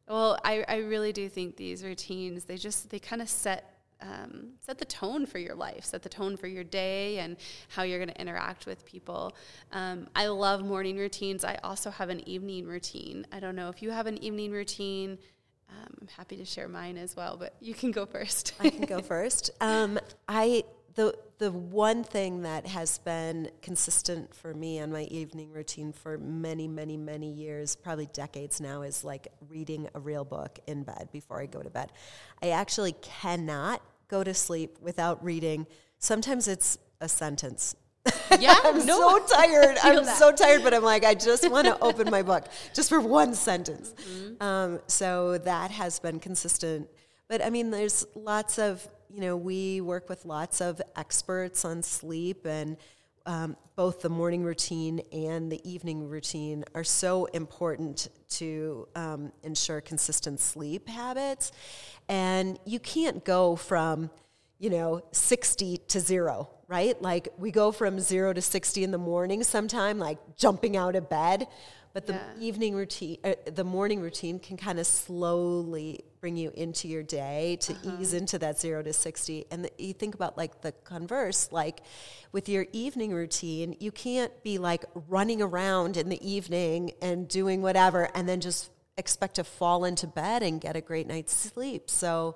Well, 0.08 0.38
I, 0.44 0.64
I 0.68 0.76
really 0.78 1.12
do 1.12 1.28
think 1.28 1.56
these 1.56 1.82
routines, 1.84 2.44
they 2.44 2.56
just, 2.56 2.88
they 2.90 2.98
kind 2.98 3.20
of 3.22 3.28
set, 3.28 3.78
um, 4.00 4.52
set 4.60 4.78
the 4.78 4.84
tone 4.86 5.26
for 5.26 5.38
your 5.38 5.54
life, 5.54 5.84
set 5.84 6.02
the 6.02 6.08
tone 6.08 6.36
for 6.36 6.46
your 6.46 6.64
day 6.64 7.18
and 7.18 7.36
how 7.68 7.82
you're 7.82 7.98
going 7.98 8.08
to 8.14 8.20
interact 8.20 8.64
with 8.66 8.84
people. 8.86 9.34
Um, 9.72 10.08
I 10.14 10.26
love 10.28 10.64
morning 10.64 10.96
routines. 10.96 11.44
I 11.44 11.58
also 11.62 11.90
have 11.90 12.08
an 12.08 12.26
evening 12.28 12.66
routine. 12.66 13.26
I 13.32 13.40
don't 13.40 13.54
know 13.56 13.68
if 13.68 13.82
you 13.82 13.90
have 13.90 14.06
an 14.06 14.22
evening 14.22 14.50
routine. 14.50 15.18
Um, 15.70 15.94
I'm 16.00 16.08
happy 16.08 16.36
to 16.36 16.44
share 16.44 16.68
mine 16.68 16.96
as 16.96 17.14
well, 17.14 17.36
but 17.36 17.54
you 17.60 17.74
can 17.74 17.90
go 17.90 18.06
first. 18.06 18.54
I 18.58 18.70
can 18.70 18.86
go 18.86 19.00
first. 19.02 19.50
Um, 19.60 19.98
I 20.28 20.64
the 20.94 21.14
the 21.38 21.52
one 21.52 22.02
thing 22.02 22.42
that 22.42 22.66
has 22.66 22.98
been 22.98 23.50
consistent 23.62 24.34
for 24.34 24.52
me 24.52 24.80
on 24.80 24.90
my 24.90 25.02
evening 25.04 25.52
routine 25.52 25.92
for 25.92 26.18
many, 26.18 26.66
many, 26.66 26.96
many 26.96 27.30
years, 27.30 27.76
probably 27.76 28.06
decades 28.06 28.60
now, 28.60 28.82
is 28.82 29.04
like 29.04 29.28
reading 29.48 29.88
a 29.94 30.00
real 30.00 30.24
book 30.24 30.58
in 30.66 30.82
bed 30.82 31.08
before 31.12 31.40
I 31.40 31.46
go 31.46 31.62
to 31.62 31.70
bed. 31.70 31.92
I 32.42 32.50
actually 32.50 32.92
cannot 33.00 33.80
go 34.08 34.24
to 34.24 34.34
sleep 34.34 34.78
without 34.80 35.22
reading. 35.22 35.68
Sometimes 35.98 36.48
it's 36.48 36.78
a 37.00 37.08
sentence. 37.08 37.76
yeah, 38.40 38.56
I'm 38.64 38.84
no, 38.84 39.18
so 39.18 39.36
tired. 39.36 39.76
I'm 39.82 40.04
that. 40.04 40.18
so 40.18 40.32
tired, 40.32 40.62
but 40.62 40.74
I'm 40.74 40.82
like, 40.82 41.04
I 41.04 41.14
just 41.14 41.50
want 41.50 41.66
to 41.66 41.78
open 41.80 42.10
my 42.10 42.22
book 42.22 42.46
just 42.74 42.88
for 42.88 43.00
one 43.00 43.34
sentence. 43.34 43.94
Um, 44.40 44.80
so 44.86 45.38
that 45.38 45.70
has 45.70 45.98
been 45.98 46.20
consistent. 46.20 46.88
But 47.28 47.44
I 47.44 47.50
mean, 47.50 47.70
there's 47.70 48.06
lots 48.14 48.58
of, 48.58 48.86
you 49.10 49.20
know, 49.20 49.36
we 49.36 49.80
work 49.80 50.08
with 50.08 50.24
lots 50.24 50.60
of 50.60 50.80
experts 50.96 51.64
on 51.64 51.82
sleep, 51.82 52.46
and 52.46 52.76
um, 53.26 53.56
both 53.76 54.00
the 54.00 54.08
morning 54.08 54.42
routine 54.42 55.02
and 55.12 55.52
the 55.52 55.60
evening 55.68 56.08
routine 56.08 56.64
are 56.74 56.84
so 56.84 57.26
important 57.26 58.08
to 58.30 58.88
um, 58.96 59.32
ensure 59.42 59.82
consistent 59.82 60.40
sleep 60.40 60.88
habits. 60.88 61.52
And 62.08 62.58
you 62.64 62.80
can't 62.80 63.22
go 63.24 63.54
from, 63.54 64.10
you 64.58 64.70
know, 64.70 65.02
60 65.12 65.78
to 65.88 66.00
zero, 66.00 66.50
right? 66.66 67.00
Like 67.00 67.28
we 67.38 67.50
go 67.50 67.70
from 67.72 68.00
zero 68.00 68.32
to 68.32 68.42
60 68.42 68.82
in 68.84 68.90
the 68.90 68.98
morning 68.98 69.42
sometime, 69.44 69.98
like 69.98 70.18
jumping 70.36 70.76
out 70.76 70.96
of 70.96 71.08
bed. 71.08 71.46
But 71.94 72.06
the 72.06 72.12
Yeah. 72.14 72.34
evening 72.38 72.74
routine, 72.74 73.18
uh, 73.24 73.34
the 73.52 73.64
morning 73.64 74.00
routine 74.00 74.38
can 74.38 74.56
kind 74.56 74.78
of 74.78 74.86
slowly 74.86 76.04
bring 76.20 76.36
you 76.36 76.50
into 76.54 76.86
your 76.86 77.02
day 77.02 77.56
to 77.62 77.74
ease 77.82 78.12
into 78.12 78.38
that 78.40 78.58
zero 78.58 78.82
to 78.82 78.92
60. 78.92 79.46
And 79.50 79.64
the, 79.64 79.70
you 79.78 79.94
think 79.94 80.14
about 80.14 80.36
like 80.36 80.60
the 80.60 80.72
converse, 80.84 81.50
like 81.50 81.80
with 82.32 82.48
your 82.48 82.66
evening 82.72 83.12
routine, 83.12 83.76
you 83.80 83.90
can't 83.90 84.32
be 84.42 84.58
like 84.58 84.84
running 85.08 85.40
around 85.40 85.96
in 85.96 86.08
the 86.08 86.28
evening 86.28 86.92
and 87.00 87.26
doing 87.26 87.62
whatever 87.62 88.10
and 88.14 88.28
then 88.28 88.40
just 88.40 88.70
expect 88.96 89.36
to 89.36 89.44
fall 89.44 89.84
into 89.84 90.06
bed 90.06 90.42
and 90.42 90.60
get 90.60 90.76
a 90.76 90.80
great 90.80 91.06
night's 91.06 91.32
sleep. 91.32 91.88
So, 91.88 92.34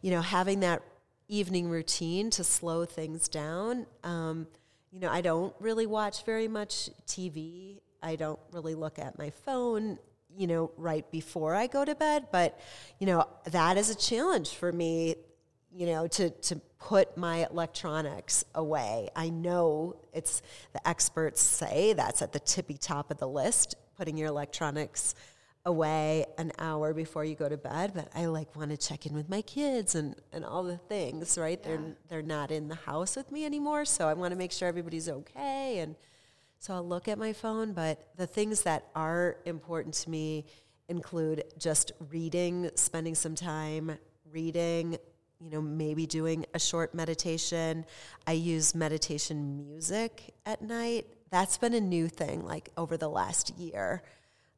you 0.00 0.10
know, 0.12 0.22
having 0.22 0.60
that 0.60 0.82
evening 1.28 1.68
routine 1.68 2.30
to 2.30 2.44
slow 2.44 2.84
things 2.84 3.28
down. 3.28 3.86
Um, 4.04 4.46
you 4.90 5.00
know, 5.00 5.10
I 5.10 5.20
don't 5.20 5.54
really 5.60 5.86
watch 5.86 6.24
very 6.24 6.48
much 6.48 6.90
TV. 7.06 7.80
I 8.02 8.16
don't 8.16 8.38
really 8.52 8.74
look 8.74 8.98
at 8.98 9.18
my 9.18 9.30
phone, 9.30 9.98
you 10.34 10.46
know, 10.46 10.70
right 10.76 11.10
before 11.10 11.54
I 11.54 11.66
go 11.66 11.84
to 11.84 11.94
bed. 11.94 12.28
But, 12.30 12.58
you 12.98 13.06
know, 13.06 13.26
that 13.46 13.76
is 13.76 13.90
a 13.90 13.94
challenge 13.94 14.54
for 14.54 14.72
me, 14.72 15.16
you 15.72 15.86
know, 15.86 16.06
to, 16.08 16.30
to 16.30 16.60
put 16.78 17.16
my 17.16 17.46
electronics 17.50 18.44
away. 18.54 19.10
I 19.16 19.28
know 19.28 19.96
it's 20.12 20.42
the 20.72 20.86
experts 20.88 21.42
say 21.42 21.92
that's 21.94 22.22
at 22.22 22.32
the 22.32 22.40
tippy 22.40 22.78
top 22.78 23.10
of 23.10 23.18
the 23.18 23.28
list, 23.28 23.74
putting 23.96 24.16
your 24.16 24.28
electronics 24.28 25.14
away 25.14 25.35
an 26.38 26.52
hour 26.58 26.94
before 26.94 27.24
you 27.24 27.34
go 27.34 27.48
to 27.48 27.56
bed 27.56 27.92
but 27.94 28.08
i 28.14 28.26
like 28.26 28.54
want 28.54 28.70
to 28.70 28.76
check 28.76 29.06
in 29.06 29.14
with 29.14 29.28
my 29.28 29.42
kids 29.42 29.94
and, 29.94 30.14
and 30.32 30.44
all 30.44 30.62
the 30.62 30.76
things 30.76 31.36
right? 31.36 31.62
They're 31.62 31.96
they're 32.08 32.22
not 32.22 32.50
in 32.50 32.68
the 32.68 32.74
house 32.74 33.16
with 33.16 33.32
me 33.32 33.44
anymore 33.44 33.84
so 33.84 34.08
i 34.08 34.14
want 34.14 34.32
to 34.32 34.38
make 34.38 34.52
sure 34.52 34.68
everybody's 34.68 35.08
okay 35.08 35.78
and 35.78 35.96
so 36.58 36.74
i'll 36.74 36.86
look 36.86 37.08
at 37.08 37.18
my 37.18 37.32
phone 37.32 37.72
but 37.72 38.08
the 38.16 38.26
things 38.26 38.62
that 38.62 38.86
are 38.94 39.36
important 39.44 39.94
to 39.94 40.10
me 40.10 40.44
include 40.88 41.42
just 41.58 41.92
reading 42.10 42.70
spending 42.76 43.14
some 43.14 43.34
time 43.34 43.98
reading 44.32 44.96
you 45.40 45.50
know 45.50 45.60
maybe 45.60 46.06
doing 46.06 46.46
a 46.54 46.58
short 46.58 46.94
meditation. 46.94 47.84
I 48.26 48.32
use 48.32 48.74
meditation 48.74 49.56
music 49.56 50.34
at 50.44 50.62
night. 50.62 51.06
That's 51.30 51.58
been 51.58 51.74
a 51.74 51.80
new 51.80 52.08
thing 52.08 52.44
like 52.44 52.70
over 52.76 52.96
the 52.96 53.08
last 53.08 53.56
year 53.58 54.02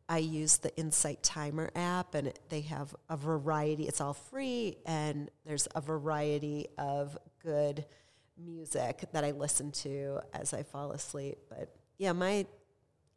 I 0.09 0.19
use 0.19 0.57
the 0.57 0.75
Insight 0.77 1.23
Timer 1.23 1.71
app, 1.75 2.15
and 2.15 2.33
they 2.49 2.63
have 2.63 2.95
a 3.11 3.17
variety. 3.17 3.85
It's 3.85 4.01
all 4.01 4.15
free, 4.15 4.79
and 4.87 5.31
there's 5.45 5.69
a 5.75 5.81
variety 5.81 6.67
of 6.79 7.19
good 7.43 7.85
music 8.39 9.05
that 9.13 9.25
I 9.25 9.33
listen 9.33 9.71
to 9.73 10.21
as 10.33 10.55
I 10.55 10.63
fall 10.63 10.93
asleep. 10.93 11.39
But 11.51 11.75
yeah, 11.99 12.13
my 12.13 12.47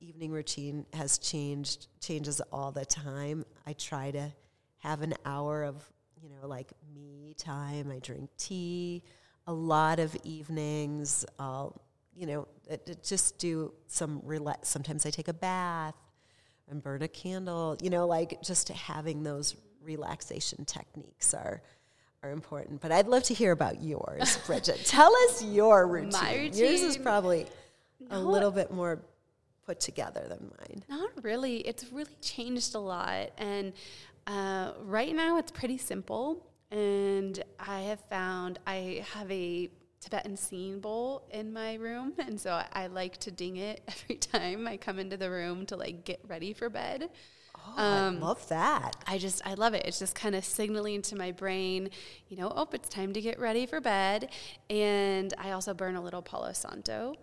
evening 0.01 0.31
routine 0.31 0.85
has 0.93 1.17
changed, 1.17 1.87
changes 2.01 2.41
all 2.51 2.71
the 2.71 2.85
time. 2.85 3.45
I 3.65 3.73
try 3.73 4.11
to 4.11 4.31
have 4.79 5.01
an 5.01 5.13
hour 5.25 5.63
of, 5.63 5.87
you 6.21 6.29
know, 6.29 6.47
like 6.47 6.71
me 6.93 7.35
time. 7.37 7.89
I 7.89 7.99
drink 7.99 8.29
tea 8.37 9.03
a 9.47 9.53
lot 9.53 9.99
of 9.99 10.15
evenings. 10.23 11.25
I'll, 11.39 11.81
you 12.13 12.25
know, 12.25 12.47
just 13.03 13.37
do 13.37 13.73
some 13.87 14.21
relax. 14.23 14.67
Sometimes 14.67 15.05
I 15.05 15.09
take 15.09 15.27
a 15.29 15.33
bath 15.33 15.95
and 16.69 16.81
burn 16.81 17.01
a 17.01 17.07
candle. 17.07 17.77
You 17.81 17.89
know, 17.89 18.07
like 18.07 18.41
just 18.41 18.69
having 18.69 19.23
those 19.23 19.55
relaxation 19.83 20.65
techniques 20.65 21.33
are 21.33 21.61
are 22.23 22.31
important. 22.31 22.81
But 22.81 22.91
I'd 22.91 23.07
love 23.07 23.23
to 23.23 23.33
hear 23.33 23.51
about 23.51 23.81
yours, 23.81 24.37
Bridget. 24.45 24.81
Tell 24.85 25.11
us 25.27 25.43
your 25.43 25.87
routine. 25.87 26.11
My 26.11 26.33
Yours 26.33 26.59
is 26.59 26.81
routine? 26.83 27.03
probably 27.03 27.47
a 28.11 28.19
little 28.19 28.51
bit 28.51 28.71
more 28.71 29.01
put 29.65 29.79
together 29.79 30.25
than 30.27 30.51
mine. 30.59 30.83
Not 30.89 31.23
really. 31.23 31.57
It's 31.57 31.91
really 31.91 32.15
changed 32.21 32.75
a 32.75 32.79
lot. 32.79 33.31
And 33.37 33.73
uh, 34.27 34.73
right 34.83 35.15
now 35.15 35.37
it's 35.37 35.51
pretty 35.51 35.77
simple. 35.77 36.45
And 36.71 37.43
I 37.59 37.81
have 37.81 38.01
found 38.09 38.59
I 38.67 39.03
have 39.13 39.29
a 39.31 39.69
Tibetan 40.01 40.35
singing 40.35 40.79
bowl 40.79 41.27
in 41.31 41.53
my 41.53 41.75
room. 41.75 42.13
And 42.19 42.39
so 42.39 42.51
I, 42.51 42.65
I 42.73 42.87
like 42.87 43.17
to 43.17 43.31
ding 43.31 43.57
it 43.57 43.81
every 43.87 44.15
time 44.15 44.67
I 44.67 44.77
come 44.77 44.99
into 44.99 45.15
the 45.17 45.29
room 45.29 45.65
to 45.67 45.77
like 45.77 46.03
get 46.03 46.19
ready 46.27 46.53
for 46.53 46.69
bed. 46.69 47.09
Oh, 47.55 47.73
I 47.77 48.09
love 48.09 48.47
that. 48.49 48.95
I 49.05 49.17
just 49.17 49.45
I 49.45 49.53
love 49.53 49.73
it. 49.73 49.85
It's 49.85 49.99
just 49.99 50.15
kind 50.15 50.33
of 50.35 50.43
signaling 50.43 51.01
to 51.03 51.15
my 51.15 51.31
brain, 51.31 51.89
you 52.27 52.37
know, 52.37 52.51
oh, 52.55 52.67
it's 52.73 52.89
time 52.89 53.13
to 53.13 53.21
get 53.21 53.39
ready 53.39 53.65
for 53.65 53.79
bed. 53.79 54.29
And 54.69 55.33
I 55.37 55.51
also 55.51 55.73
burn 55.73 55.95
a 55.95 56.01
little 56.01 56.21
Palo 56.21 56.53
Santo. 56.53 57.15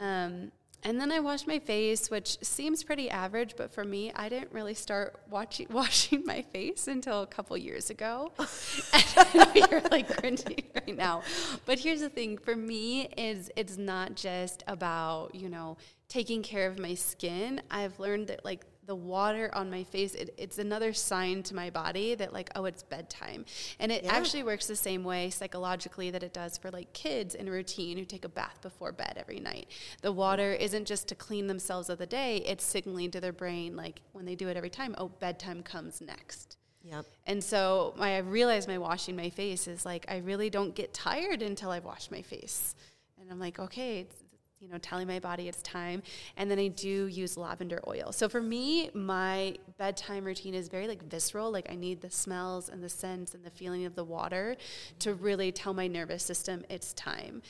Um, 0.00 0.50
and 0.82 1.00
then 1.00 1.10
I 1.10 1.20
wash 1.20 1.46
my 1.46 1.58
face, 1.58 2.10
which 2.10 2.38
seems 2.42 2.84
pretty 2.84 3.10
average, 3.10 3.54
but 3.56 3.72
for 3.72 3.84
me, 3.84 4.12
I 4.14 4.28
didn't 4.28 4.52
really 4.52 4.74
start 4.74 5.16
watching, 5.28 5.66
washing 5.70 6.22
my 6.24 6.42
face 6.42 6.86
until 6.86 7.22
a 7.22 7.26
couple 7.26 7.56
years 7.56 7.90
ago. 7.90 8.32
and 8.38 9.04
I 9.16 9.30
know 9.34 9.66
you're 9.70 9.80
like 9.90 10.08
cringing 10.16 10.64
right 10.74 10.96
now, 10.96 11.22
but 11.64 11.78
here's 11.78 12.00
the 12.00 12.08
thing: 12.08 12.38
for 12.38 12.54
me, 12.54 13.08
is 13.16 13.50
it's 13.56 13.76
not 13.76 14.14
just 14.14 14.62
about 14.66 15.34
you 15.34 15.48
know 15.48 15.76
taking 16.08 16.42
care 16.42 16.68
of 16.68 16.78
my 16.78 16.94
skin. 16.94 17.60
I've 17.70 17.98
learned 17.98 18.28
that 18.28 18.44
like 18.44 18.64
the 18.86 18.94
water 18.94 19.50
on 19.52 19.68
my 19.70 19.82
face, 19.82 20.14
it, 20.14 20.32
it's 20.38 20.58
another 20.58 20.92
sign 20.92 21.42
to 21.42 21.54
my 21.54 21.70
body 21.70 22.14
that 22.14 22.32
like, 22.32 22.50
oh, 22.54 22.64
it's 22.66 22.82
bedtime. 22.84 23.44
And 23.80 23.90
it 23.90 24.04
Yeah. 24.04 24.12
actually 24.14 24.44
works 24.44 24.66
the 24.66 24.76
same 24.76 25.02
way 25.02 25.28
psychologically 25.30 26.10
that 26.12 26.22
it 26.22 26.32
does 26.32 26.56
for 26.56 26.70
like 26.70 26.92
kids 26.92 27.34
in 27.34 27.50
routine 27.50 27.98
who 27.98 28.04
take 28.04 28.24
a 28.24 28.28
bath 28.28 28.60
before 28.62 28.92
bed 28.92 29.14
every 29.16 29.40
night. 29.40 29.68
The 30.02 30.12
water 30.12 30.52
isn't 30.52 30.86
just 30.86 31.08
to 31.08 31.14
clean 31.14 31.48
themselves 31.48 31.88
of 31.88 31.98
the 31.98 32.06
day; 32.06 32.38
it's 32.38 32.64
signaling 32.64 33.10
to 33.10 33.20
their 33.20 33.32
brain 33.32 33.74
like 33.76 34.02
when 34.12 34.24
they 34.24 34.36
do 34.36 34.48
it 34.48 34.56
every 34.56 34.70
time, 34.70 34.94
oh, 34.98 35.08
bedtime 35.08 35.62
comes 35.62 36.00
next. 36.00 36.56
Yep. 36.84 37.04
And 37.26 37.42
so 37.42 37.92
my, 37.96 38.14
I 38.14 38.18
realized 38.18 38.68
my 38.68 38.78
washing 38.78 39.16
my 39.16 39.30
face 39.30 39.66
is 39.66 39.84
like 39.84 40.06
I 40.08 40.18
really 40.18 40.48
don't 40.50 40.74
get 40.76 40.94
tired 40.94 41.42
until 41.42 41.70
I've 41.72 41.84
washed 41.84 42.12
my 42.12 42.22
face, 42.22 42.76
and 43.20 43.28
I'm 43.32 43.40
like, 43.40 43.58
okay, 43.58 43.98
it's, 44.00 44.16
you 44.60 44.68
know, 44.68 44.78
telling 44.78 45.06
my 45.06 45.18
body 45.18 45.48
it's 45.48 45.62
time. 45.62 46.02
And 46.36 46.50
then 46.50 46.58
I 46.58 46.68
do 46.68 47.06
use 47.06 47.36
lavender 47.36 47.80
oil. 47.86 48.12
So 48.12 48.28
for 48.28 48.40
me, 48.40 48.90
my 48.94 49.56
bedtime 49.78 50.24
routine 50.24 50.54
is 50.54 50.68
very 50.68 50.88
like 50.88 51.02
visceral. 51.04 51.50
Like 51.50 51.68
I 51.70 51.74
need 51.74 52.00
the 52.00 52.10
smells 52.10 52.68
and 52.68 52.82
the 52.82 52.88
scents 52.88 53.34
and 53.34 53.44
the 53.44 53.50
feeling 53.50 53.84
of 53.84 53.94
the 53.94 54.04
water 54.04 54.56
to 55.00 55.14
really 55.14 55.52
tell 55.52 55.74
my 55.74 55.86
nervous 55.86 56.24
system 56.24 56.64
it's 56.70 56.92
time. 56.94 57.42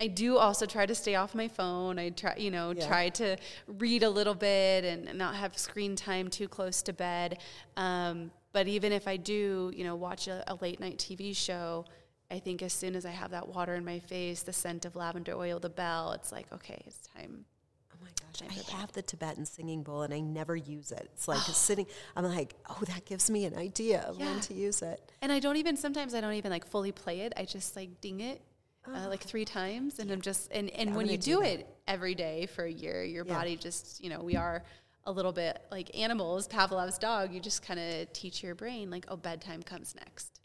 I 0.00 0.08
do 0.08 0.36
also 0.36 0.66
try 0.66 0.84
to 0.86 0.94
stay 0.94 1.14
off 1.14 1.34
my 1.34 1.46
phone. 1.46 1.98
I 1.98 2.10
try, 2.10 2.34
you 2.36 2.50
know, 2.50 2.72
Yeah. 2.72 2.86
try 2.86 3.08
to 3.10 3.36
read 3.68 4.02
a 4.02 4.10
little 4.10 4.34
bit 4.34 4.84
and 4.84 5.16
not 5.16 5.36
have 5.36 5.56
screen 5.56 5.94
time 5.94 6.28
too 6.28 6.48
close 6.48 6.82
to 6.82 6.92
bed. 6.92 7.38
Um, 7.76 8.32
but 8.52 8.66
even 8.68 8.92
if 8.92 9.06
I 9.06 9.16
do, 9.16 9.72
you 9.74 9.84
know, 9.84 9.94
watch 9.94 10.26
a, 10.28 10.42
a 10.48 10.54
late 10.56 10.80
night 10.80 10.98
TV 10.98 11.34
show, 11.36 11.84
I 12.32 12.38
think 12.40 12.62
as 12.62 12.72
soon 12.72 12.96
as 12.96 13.04
I 13.04 13.10
have 13.10 13.30
that 13.32 13.46
water 13.48 13.74
in 13.74 13.84
my 13.84 13.98
face, 13.98 14.42
the 14.42 14.52
scent 14.52 14.84
of 14.86 14.96
lavender 14.96 15.34
oil, 15.36 15.58
the 15.60 15.68
bell, 15.68 16.12
it's 16.12 16.32
like, 16.32 16.46
okay, 16.52 16.82
it's 16.86 17.06
time. 17.14 17.44
Oh 17.92 17.96
my 18.02 18.08
gosh, 18.20 18.42
I 18.50 18.54
bed. 18.54 18.64
have 18.80 18.92
the 18.92 19.02
Tibetan 19.02 19.44
singing 19.44 19.82
bowl 19.82 20.02
and 20.02 20.14
I 20.14 20.20
never 20.20 20.56
use 20.56 20.90
it. 20.92 21.10
It's 21.12 21.28
like 21.28 21.42
sitting, 21.42 21.86
I'm 22.16 22.24
like, 22.24 22.54
oh, 22.70 22.78
that 22.86 23.04
gives 23.04 23.30
me 23.30 23.44
an 23.44 23.54
idea 23.56 24.00
of 24.08 24.18
Yeah. 24.18 24.32
when 24.32 24.40
to 24.40 24.54
use 24.54 24.80
it. 24.82 25.12
And 25.20 25.30
I 25.30 25.38
don't 25.40 25.56
even, 25.58 25.76
sometimes 25.76 26.14
I 26.14 26.20
don't 26.22 26.32
even 26.32 26.50
like 26.50 26.66
fully 26.66 26.90
play 26.90 27.20
it. 27.20 27.34
I 27.36 27.44
just 27.44 27.76
like 27.76 28.00
ding 28.00 28.20
it. 28.20 28.40
Uh, 28.84 29.06
like 29.08 29.20
three 29.22 29.44
times, 29.44 30.00
and 30.00 30.10
I'm 30.10 30.20
just 30.20 30.50
and, 30.50 30.68
and 30.70 30.90
I'm 30.90 30.96
when 30.96 31.06
you 31.08 31.16
do 31.16 31.36
do 31.36 31.42
it 31.42 31.68
every 31.86 32.16
day 32.16 32.46
for 32.46 32.64
a 32.64 32.72
year, 32.72 33.04
your 33.04 33.24
Yeah. 33.24 33.34
body 33.34 33.54
just 33.54 34.02
you 34.02 34.10
know 34.10 34.18
we 34.20 34.34
are 34.34 34.64
a 35.04 35.12
little 35.12 35.30
bit 35.30 35.62
like 35.70 35.96
animals. 35.96 36.48
Pavlov's 36.48 36.98
dog. 36.98 37.32
You 37.32 37.38
just 37.38 37.62
kind 37.64 37.78
of 37.78 38.12
teach 38.12 38.42
your 38.42 38.56
brain 38.56 38.90
like, 38.90 39.04
oh, 39.06 39.14
bedtime 39.16 39.62
comes 39.62 39.94
next. 39.94 40.40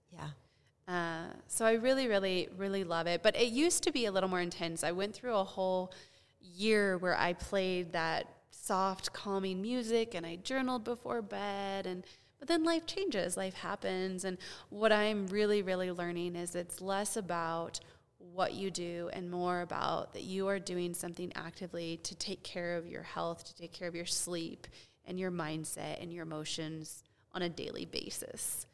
Uh, 0.88 1.26
so 1.48 1.66
I 1.66 1.74
really, 1.74 2.08
really, 2.08 2.50
really 2.56 2.84
love 2.84 3.08
it. 3.08 3.22
But 3.22 3.36
it 3.36 3.48
used 3.48 3.84
to 3.84 3.92
be 3.92 4.06
a 4.06 4.12
little 4.12 4.30
more 4.30 4.40
intense. 4.40 4.84
I 4.84 4.92
went 4.92 5.14
through 5.14 5.36
a 5.36 5.44
whole 5.44 5.92
year 6.40 6.98
where 6.98 7.18
I 7.18 7.34
played 7.34 7.94
that 7.94 8.28
soft, 8.52 9.14
calming 9.14 9.62
music 9.62 10.16
and 10.16 10.26
I 10.26 10.38
journaled 10.38 10.84
before 10.84 11.22
bed 11.22 11.86
and 11.88 12.04
but 12.40 12.48
then 12.48 12.64
life 12.64 12.86
changes, 12.86 13.36
life 13.36 13.56
happens, 13.56 14.24
and 14.24 14.38
what 14.70 14.92
I'm 14.92 15.26
really, 15.28 15.64
really 15.64 15.92
learning 15.92 16.36
is 16.36 16.54
it's 16.54 16.82
less 16.82 17.18
about 17.18 17.80
what 18.20 18.54
you 18.54 18.70
do 18.70 19.10
and 19.14 19.32
more 19.32 19.62
about 19.62 20.14
that 20.14 20.22
you 20.22 20.48
are 20.48 20.60
doing 20.60 20.94
something 20.94 21.32
actively 21.36 21.98
to 22.04 22.14
take 22.14 22.44
care 22.44 22.78
of 22.78 22.86
your 22.86 23.02
health, 23.02 23.44
to 23.46 23.56
take 23.56 23.74
care 23.74 23.88
of 23.88 23.96
your 23.96 24.06
sleep 24.06 24.68
and 25.06 25.20
your 25.20 25.32
mindset 25.32 26.00
and 26.00 26.14
your 26.14 26.24
emotions 26.24 27.04
on 27.34 27.42
a 27.42 27.50
daily 27.50 27.86
basis. 27.86 28.67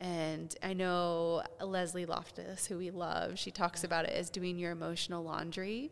And 0.00 0.54
I 0.62 0.74
know 0.74 1.42
Leslie 1.60 2.06
Loftus, 2.06 2.66
who 2.66 2.78
we 2.78 2.90
love, 2.90 3.38
she 3.38 3.50
talks 3.50 3.82
about 3.82 4.04
it 4.04 4.12
as 4.12 4.30
doing 4.30 4.58
your 4.58 4.70
emotional 4.70 5.24
laundry. 5.24 5.90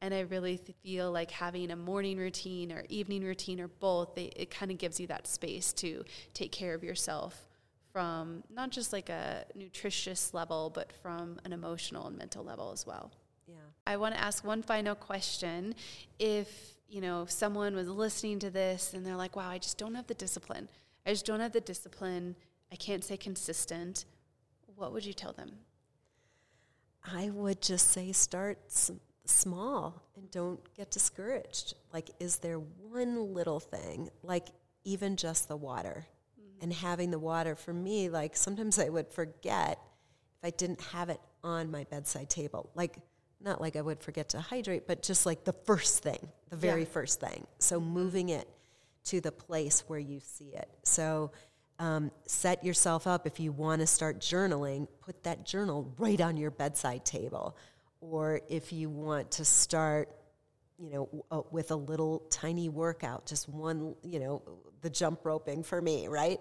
And 0.00 0.12
I 0.14 0.20
really 0.20 0.56
th- 0.56 0.76
feel 0.82 1.12
like 1.12 1.30
having 1.30 1.70
a 1.70 1.76
morning 1.76 2.16
routine 2.16 2.72
or 2.72 2.84
evening 2.88 3.22
routine 3.22 3.60
or 3.60 3.68
both, 3.68 4.14
they, 4.14 4.32
it 4.34 4.50
kind 4.50 4.70
of 4.70 4.78
gives 4.78 4.98
you 4.98 5.06
that 5.08 5.26
space 5.26 5.72
to 5.74 6.02
take 6.34 6.50
care 6.50 6.74
of 6.74 6.82
yourself 6.82 7.46
from 7.92 8.42
not 8.50 8.70
just 8.70 8.92
like 8.92 9.10
a 9.10 9.44
nutritious 9.54 10.32
level, 10.32 10.70
but 10.74 10.90
from 11.02 11.38
an 11.44 11.52
emotional 11.52 12.06
and 12.06 12.16
mental 12.16 12.42
level 12.42 12.72
as 12.72 12.86
well. 12.86 13.12
Yeah. 13.46 13.56
I 13.86 13.96
want 13.98 14.14
to 14.14 14.20
ask 14.20 14.44
one 14.44 14.62
final 14.62 14.94
question. 14.94 15.74
If, 16.18 16.48
you 16.88 17.00
know, 17.02 17.26
someone 17.28 17.76
was 17.76 17.88
listening 17.88 18.38
to 18.40 18.50
this 18.50 18.94
and 18.94 19.04
they're 19.04 19.16
like, 19.16 19.36
wow, 19.36 19.50
I 19.50 19.58
just 19.58 19.76
don't 19.76 19.94
have 19.94 20.06
the 20.06 20.14
discipline. 20.14 20.68
I 21.06 21.10
just 21.10 21.26
don't 21.26 21.40
have 21.40 21.52
the 21.52 21.60
discipline. 21.60 22.34
I 22.72 22.76
can't 22.76 23.04
say 23.04 23.16
consistent. 23.16 24.06
What 24.76 24.92
would 24.92 25.04
you 25.04 25.12
tell 25.12 25.32
them? 25.32 25.50
I 27.04 27.30
would 27.30 27.60
just 27.60 27.90
say 27.90 28.12
start 28.12 28.58
s- 28.66 28.90
small 29.26 30.02
and 30.16 30.30
don't 30.30 30.60
get 30.74 30.90
discouraged. 30.90 31.74
Like, 31.92 32.10
is 32.18 32.36
there 32.38 32.58
one 32.58 33.34
little 33.34 33.60
thing, 33.60 34.08
like 34.22 34.48
even 34.84 35.16
just 35.16 35.48
the 35.48 35.56
water? 35.56 36.06
Mm-hmm. 36.40 36.62
And 36.62 36.72
having 36.72 37.10
the 37.10 37.18
water 37.18 37.54
for 37.54 37.74
me, 37.74 38.08
like 38.08 38.36
sometimes 38.36 38.78
I 38.78 38.88
would 38.88 39.08
forget 39.08 39.78
if 40.38 40.46
I 40.46 40.50
didn't 40.50 40.80
have 40.80 41.10
it 41.10 41.20
on 41.44 41.70
my 41.70 41.84
bedside 41.84 42.30
table. 42.30 42.70
Like, 42.74 42.96
not 43.40 43.60
like 43.60 43.74
I 43.76 43.82
would 43.82 44.00
forget 44.00 44.30
to 44.30 44.40
hydrate, 44.40 44.86
but 44.86 45.02
just 45.02 45.26
like 45.26 45.44
the 45.44 45.52
first 45.52 46.02
thing, 46.02 46.28
the 46.48 46.56
very 46.56 46.82
Yeah. 46.82 46.88
first 46.88 47.20
thing. 47.20 47.46
So 47.58 47.80
mm-hmm. 47.80 47.90
moving 47.90 48.28
it 48.30 48.48
to 49.04 49.20
the 49.20 49.32
place 49.32 49.80
where 49.88 49.98
you 49.98 50.20
see 50.20 50.54
it. 50.54 50.68
So 50.84 51.32
um, 51.82 52.12
set 52.26 52.62
yourself 52.62 53.08
up 53.08 53.26
if 53.26 53.40
you 53.40 53.50
want 53.50 53.80
to 53.80 53.88
start 53.88 54.20
journaling, 54.20 54.86
put 55.00 55.20
that 55.24 55.44
journal 55.44 55.92
right 55.98 56.20
on 56.20 56.36
your 56.36 56.52
bedside 56.52 57.04
table. 57.04 57.56
Or 58.00 58.40
if 58.48 58.72
you 58.72 58.88
want 58.88 59.32
to 59.32 59.44
start, 59.44 60.08
you 60.78 60.90
know, 60.90 61.24
uh, 61.32 61.42
with 61.50 61.72
a 61.72 61.76
little 61.76 62.20
tiny 62.30 62.68
workout, 62.68 63.26
just 63.26 63.48
one, 63.48 63.96
you 64.04 64.20
know, 64.20 64.42
the 64.80 64.90
jump 64.90 65.24
roping 65.24 65.64
for 65.64 65.82
me, 65.82 66.06
right? 66.06 66.38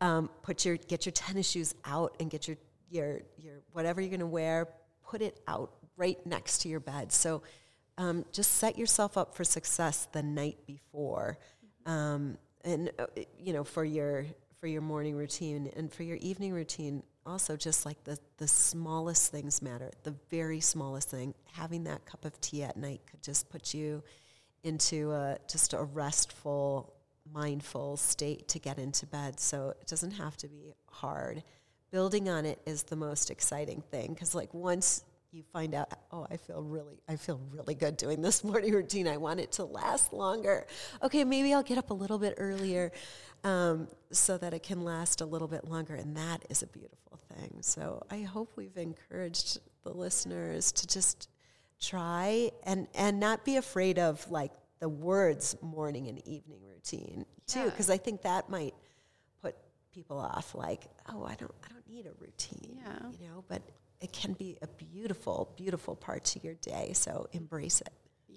Um, 0.00 0.30
put 0.42 0.64
your 0.64 0.76
get 0.76 1.04
your 1.04 1.12
tennis 1.12 1.50
shoes 1.50 1.74
out 1.84 2.14
and 2.20 2.30
get 2.30 2.46
your 2.46 2.56
your 2.88 3.22
your 3.38 3.54
whatever 3.72 4.00
you're 4.00 4.10
going 4.10 4.20
to 4.20 4.26
wear, 4.26 4.68
put 5.04 5.20
it 5.20 5.40
out 5.48 5.72
right 5.96 6.24
next 6.24 6.58
to 6.58 6.68
your 6.68 6.80
bed. 6.80 7.10
So 7.10 7.42
um, 7.98 8.24
just 8.30 8.52
set 8.52 8.78
yourself 8.78 9.18
up 9.18 9.34
for 9.34 9.42
success 9.42 10.06
the 10.12 10.22
night 10.22 10.58
before, 10.64 11.38
um, 11.86 12.38
and 12.64 12.92
uh, 13.00 13.06
you 13.36 13.52
know 13.52 13.64
for 13.64 13.84
your 13.84 14.26
for 14.60 14.66
your 14.66 14.82
morning 14.82 15.14
routine 15.14 15.70
and 15.76 15.92
for 15.92 16.02
your 16.02 16.16
evening 16.16 16.52
routine. 16.52 17.02
Also, 17.24 17.56
just 17.56 17.84
like 17.84 18.02
the 18.04 18.18
the 18.38 18.48
smallest 18.48 19.32
things 19.32 19.60
matter. 19.60 19.90
The 20.04 20.14
very 20.30 20.60
smallest 20.60 21.10
thing, 21.10 21.34
having 21.52 21.84
that 21.84 22.04
cup 22.06 22.24
of 22.24 22.40
tea 22.40 22.62
at 22.62 22.76
night 22.76 23.00
could 23.10 23.22
just 23.22 23.48
put 23.48 23.74
you 23.74 24.02
into 24.62 25.12
a, 25.12 25.38
just 25.48 25.72
a 25.72 25.82
restful, 25.82 26.92
mindful 27.32 27.96
state 27.96 28.48
to 28.48 28.58
get 28.58 28.78
into 28.78 29.06
bed. 29.06 29.38
So 29.38 29.70
it 29.80 29.86
doesn't 29.86 30.12
have 30.12 30.36
to 30.38 30.48
be 30.48 30.74
hard. 30.90 31.42
Building 31.90 32.28
on 32.28 32.44
it 32.44 32.60
is 32.66 32.82
the 32.82 32.96
most 32.96 33.30
exciting 33.30 33.82
thing 33.90 34.12
because, 34.12 34.34
like, 34.34 34.52
once 34.52 35.04
you 35.36 35.42
find 35.52 35.74
out, 35.74 35.92
oh, 36.10 36.26
I 36.30 36.36
feel 36.38 36.62
really, 36.62 36.98
I 37.08 37.16
feel 37.16 37.40
really 37.52 37.74
good 37.74 37.96
doing 37.96 38.22
this 38.22 38.42
morning 38.50 38.72
routine. 38.72 39.06
I 39.06 39.16
want 39.18 39.38
it 39.40 39.52
to 39.52 39.64
last 39.64 40.12
longer. 40.12 40.66
Okay, 41.02 41.24
maybe 41.24 41.52
I'll 41.54 41.62
get 41.62 41.78
up 41.78 41.90
a 41.90 41.94
little 41.94 42.18
bit 42.18 42.34
earlier 42.38 42.90
um, 43.44 43.88
so 44.10 44.38
that 44.38 44.54
it 44.54 44.62
can 44.62 44.82
last 44.84 45.20
a 45.20 45.26
little 45.26 45.48
bit 45.48 45.64
longer, 45.64 45.94
and 45.94 46.16
that 46.16 46.44
is 46.48 46.62
a 46.62 46.66
beautiful 46.66 47.18
thing. 47.34 47.58
So 47.60 48.02
I 48.10 48.22
hope 48.22 48.52
we've 48.56 48.76
encouraged 48.76 49.58
the 49.84 49.92
listeners 49.92 50.72
to 50.72 50.86
just 50.86 51.28
try 51.80 52.50
and 52.64 52.88
and 52.94 53.20
not 53.20 53.44
be 53.44 53.56
afraid 53.56 53.98
of 53.98 54.28
like 54.30 54.50
the 54.80 54.88
words 54.88 55.54
morning 55.60 56.08
and 56.08 56.18
evening 56.26 56.58
routine 56.66 57.26
too 57.46 57.58
Yeah. 57.60 57.64
because 57.66 57.90
i 57.90 57.98
think 57.98 58.22
that 58.22 58.48
might 58.48 58.72
put 59.42 59.54
people 59.92 60.18
off 60.18 60.54
like 60.54 60.84
oh 61.12 61.22
i 61.24 61.34
don't 61.34 61.54
i 61.64 61.68
don't 61.68 61.86
need 61.86 62.06
a 62.06 62.12
routine 62.18 62.78
Yeah. 62.82 63.10
you 63.20 63.28
know 63.28 63.44
but 63.46 63.60
it 64.00 64.12
can 64.12 64.32
be 64.32 64.58
a 64.62 64.66
beautiful 64.66 65.52
beautiful 65.56 65.96
part 65.96 66.24
to 66.24 66.40
your 66.42 66.54
day 66.54 66.92
so 66.94 67.26
embrace 67.32 67.80
it 67.80 67.92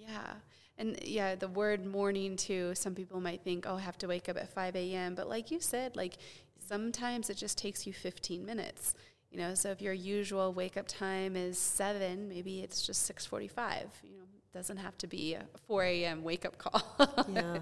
Yeah. 0.10 0.34
And 0.78 0.98
yeah, 1.04 1.36
the 1.36 1.48
word 1.48 1.86
morning 1.86 2.38
too, 2.38 2.74
some 2.74 2.96
people 2.96 3.20
might 3.20 3.44
think, 3.44 3.66
oh, 3.68 3.76
I 3.76 3.82
have 3.82 3.98
to 4.00 4.08
wake 4.08 4.30
up 4.30 4.38
at 4.38 4.50
5 4.50 4.76
a.m. 4.78 5.14
But 5.14 5.28
like 5.28 5.52
you 5.52 5.60
said, 5.60 5.96
like 5.98 6.18
sometimes 6.66 7.30
it 7.30 7.36
just 7.36 7.58
takes 7.58 7.86
you 7.86 7.94
15 7.94 8.46
minutes. 8.46 8.94
You 9.30 9.40
know, 9.40 9.54
so 9.54 9.70
if 9.72 9.82
your 9.82 9.94
usual 9.94 10.54
wake 10.54 10.78
up 10.78 10.88
time 10.88 11.36
is 11.36 11.60
7, 11.60 12.28
maybe 12.30 12.62
it's 12.62 12.82
just 12.82 13.12
6:45. 13.12 13.90
You 14.04 14.18
know, 14.18 14.24
it 14.24 14.54
doesn't 14.54 14.78
have 14.78 14.98
to 15.00 15.08
be 15.08 15.34
a 15.36 15.46
4 15.68 15.84
a.m. 15.84 16.24
wake 16.24 16.46
up 16.46 16.58
call. 16.58 17.26
yeah 17.34 17.60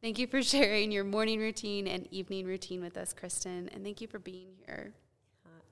thank 0.00 0.18
you 0.18 0.26
for 0.26 0.42
sharing 0.42 0.92
your 0.92 1.02
morning 1.02 1.40
routine 1.40 1.86
and 1.86 2.06
evening 2.10 2.44
routine 2.44 2.82
with 2.82 2.98
us, 2.98 3.14
Kristin. 3.14 3.74
And 3.74 3.82
thank 3.82 4.02
you 4.02 4.06
for 4.06 4.18
being 4.18 4.48
here. 4.66 4.92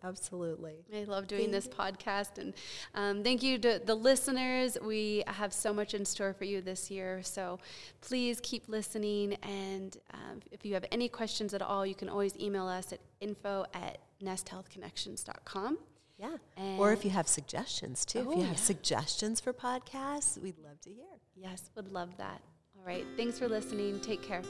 Absolutely 0.05 0.85
I 0.95 1.05
love 1.05 1.27
doing 1.27 1.51
this 1.51 1.69
podcast. 1.69 2.39
And 2.39 2.55
um, 2.95 3.23
thank 3.23 3.43
you 3.43 3.59
to 3.59 3.81
the 3.85 3.95
listeners. 3.95 4.77
We 4.83 5.23
have 5.27 5.53
so 5.53 5.73
much 5.73 5.95
in 5.95 6.05
store 6.05 6.33
for 6.33 6.45
you 6.45 6.61
this 6.61 6.91
year. 6.91 7.23
So 7.23 7.59
please 8.01 8.41
keep 8.43 8.69
listening. 8.69 9.35
And 9.43 9.97
um, 10.15 10.41
if 10.51 10.65
you 10.65 10.75
have 10.75 10.85
any 10.91 11.09
questions 11.09 11.55
at 11.55 11.63
all, 11.63 11.85
you 11.87 11.95
can 11.95 12.09
always 12.09 12.37
email 12.39 12.67
us 12.67 12.93
at 12.93 13.01
info 13.21 13.65
at 13.75 13.99
nesthealthconnections.com. 14.23 15.79
yeah 16.19 16.37
or 16.79 16.93
if 16.93 17.05
you 17.05 17.11
have 17.11 17.27
suggestions 17.27 18.05
too 18.05 18.21
Oh, 18.27 18.31
if 18.33 18.37
you 18.39 18.43
have 18.45 18.53
yeah. 18.53 18.57
suggestions 18.73 19.41
for 19.41 19.53
podcasts 19.53 20.39
we'd 20.41 20.59
love 20.59 20.81
to 20.83 20.91
hear 20.91 21.05
Yes, 21.35 21.71
would 21.75 21.91
love 21.93 22.17
that. 22.19 22.41
All 22.79 22.85
right. 22.87 23.05
Thanks 23.17 23.39
for 23.39 23.49
listening. 23.49 23.99
Take 24.01 24.23
care. 24.23 24.43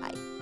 Bye. 0.00 0.37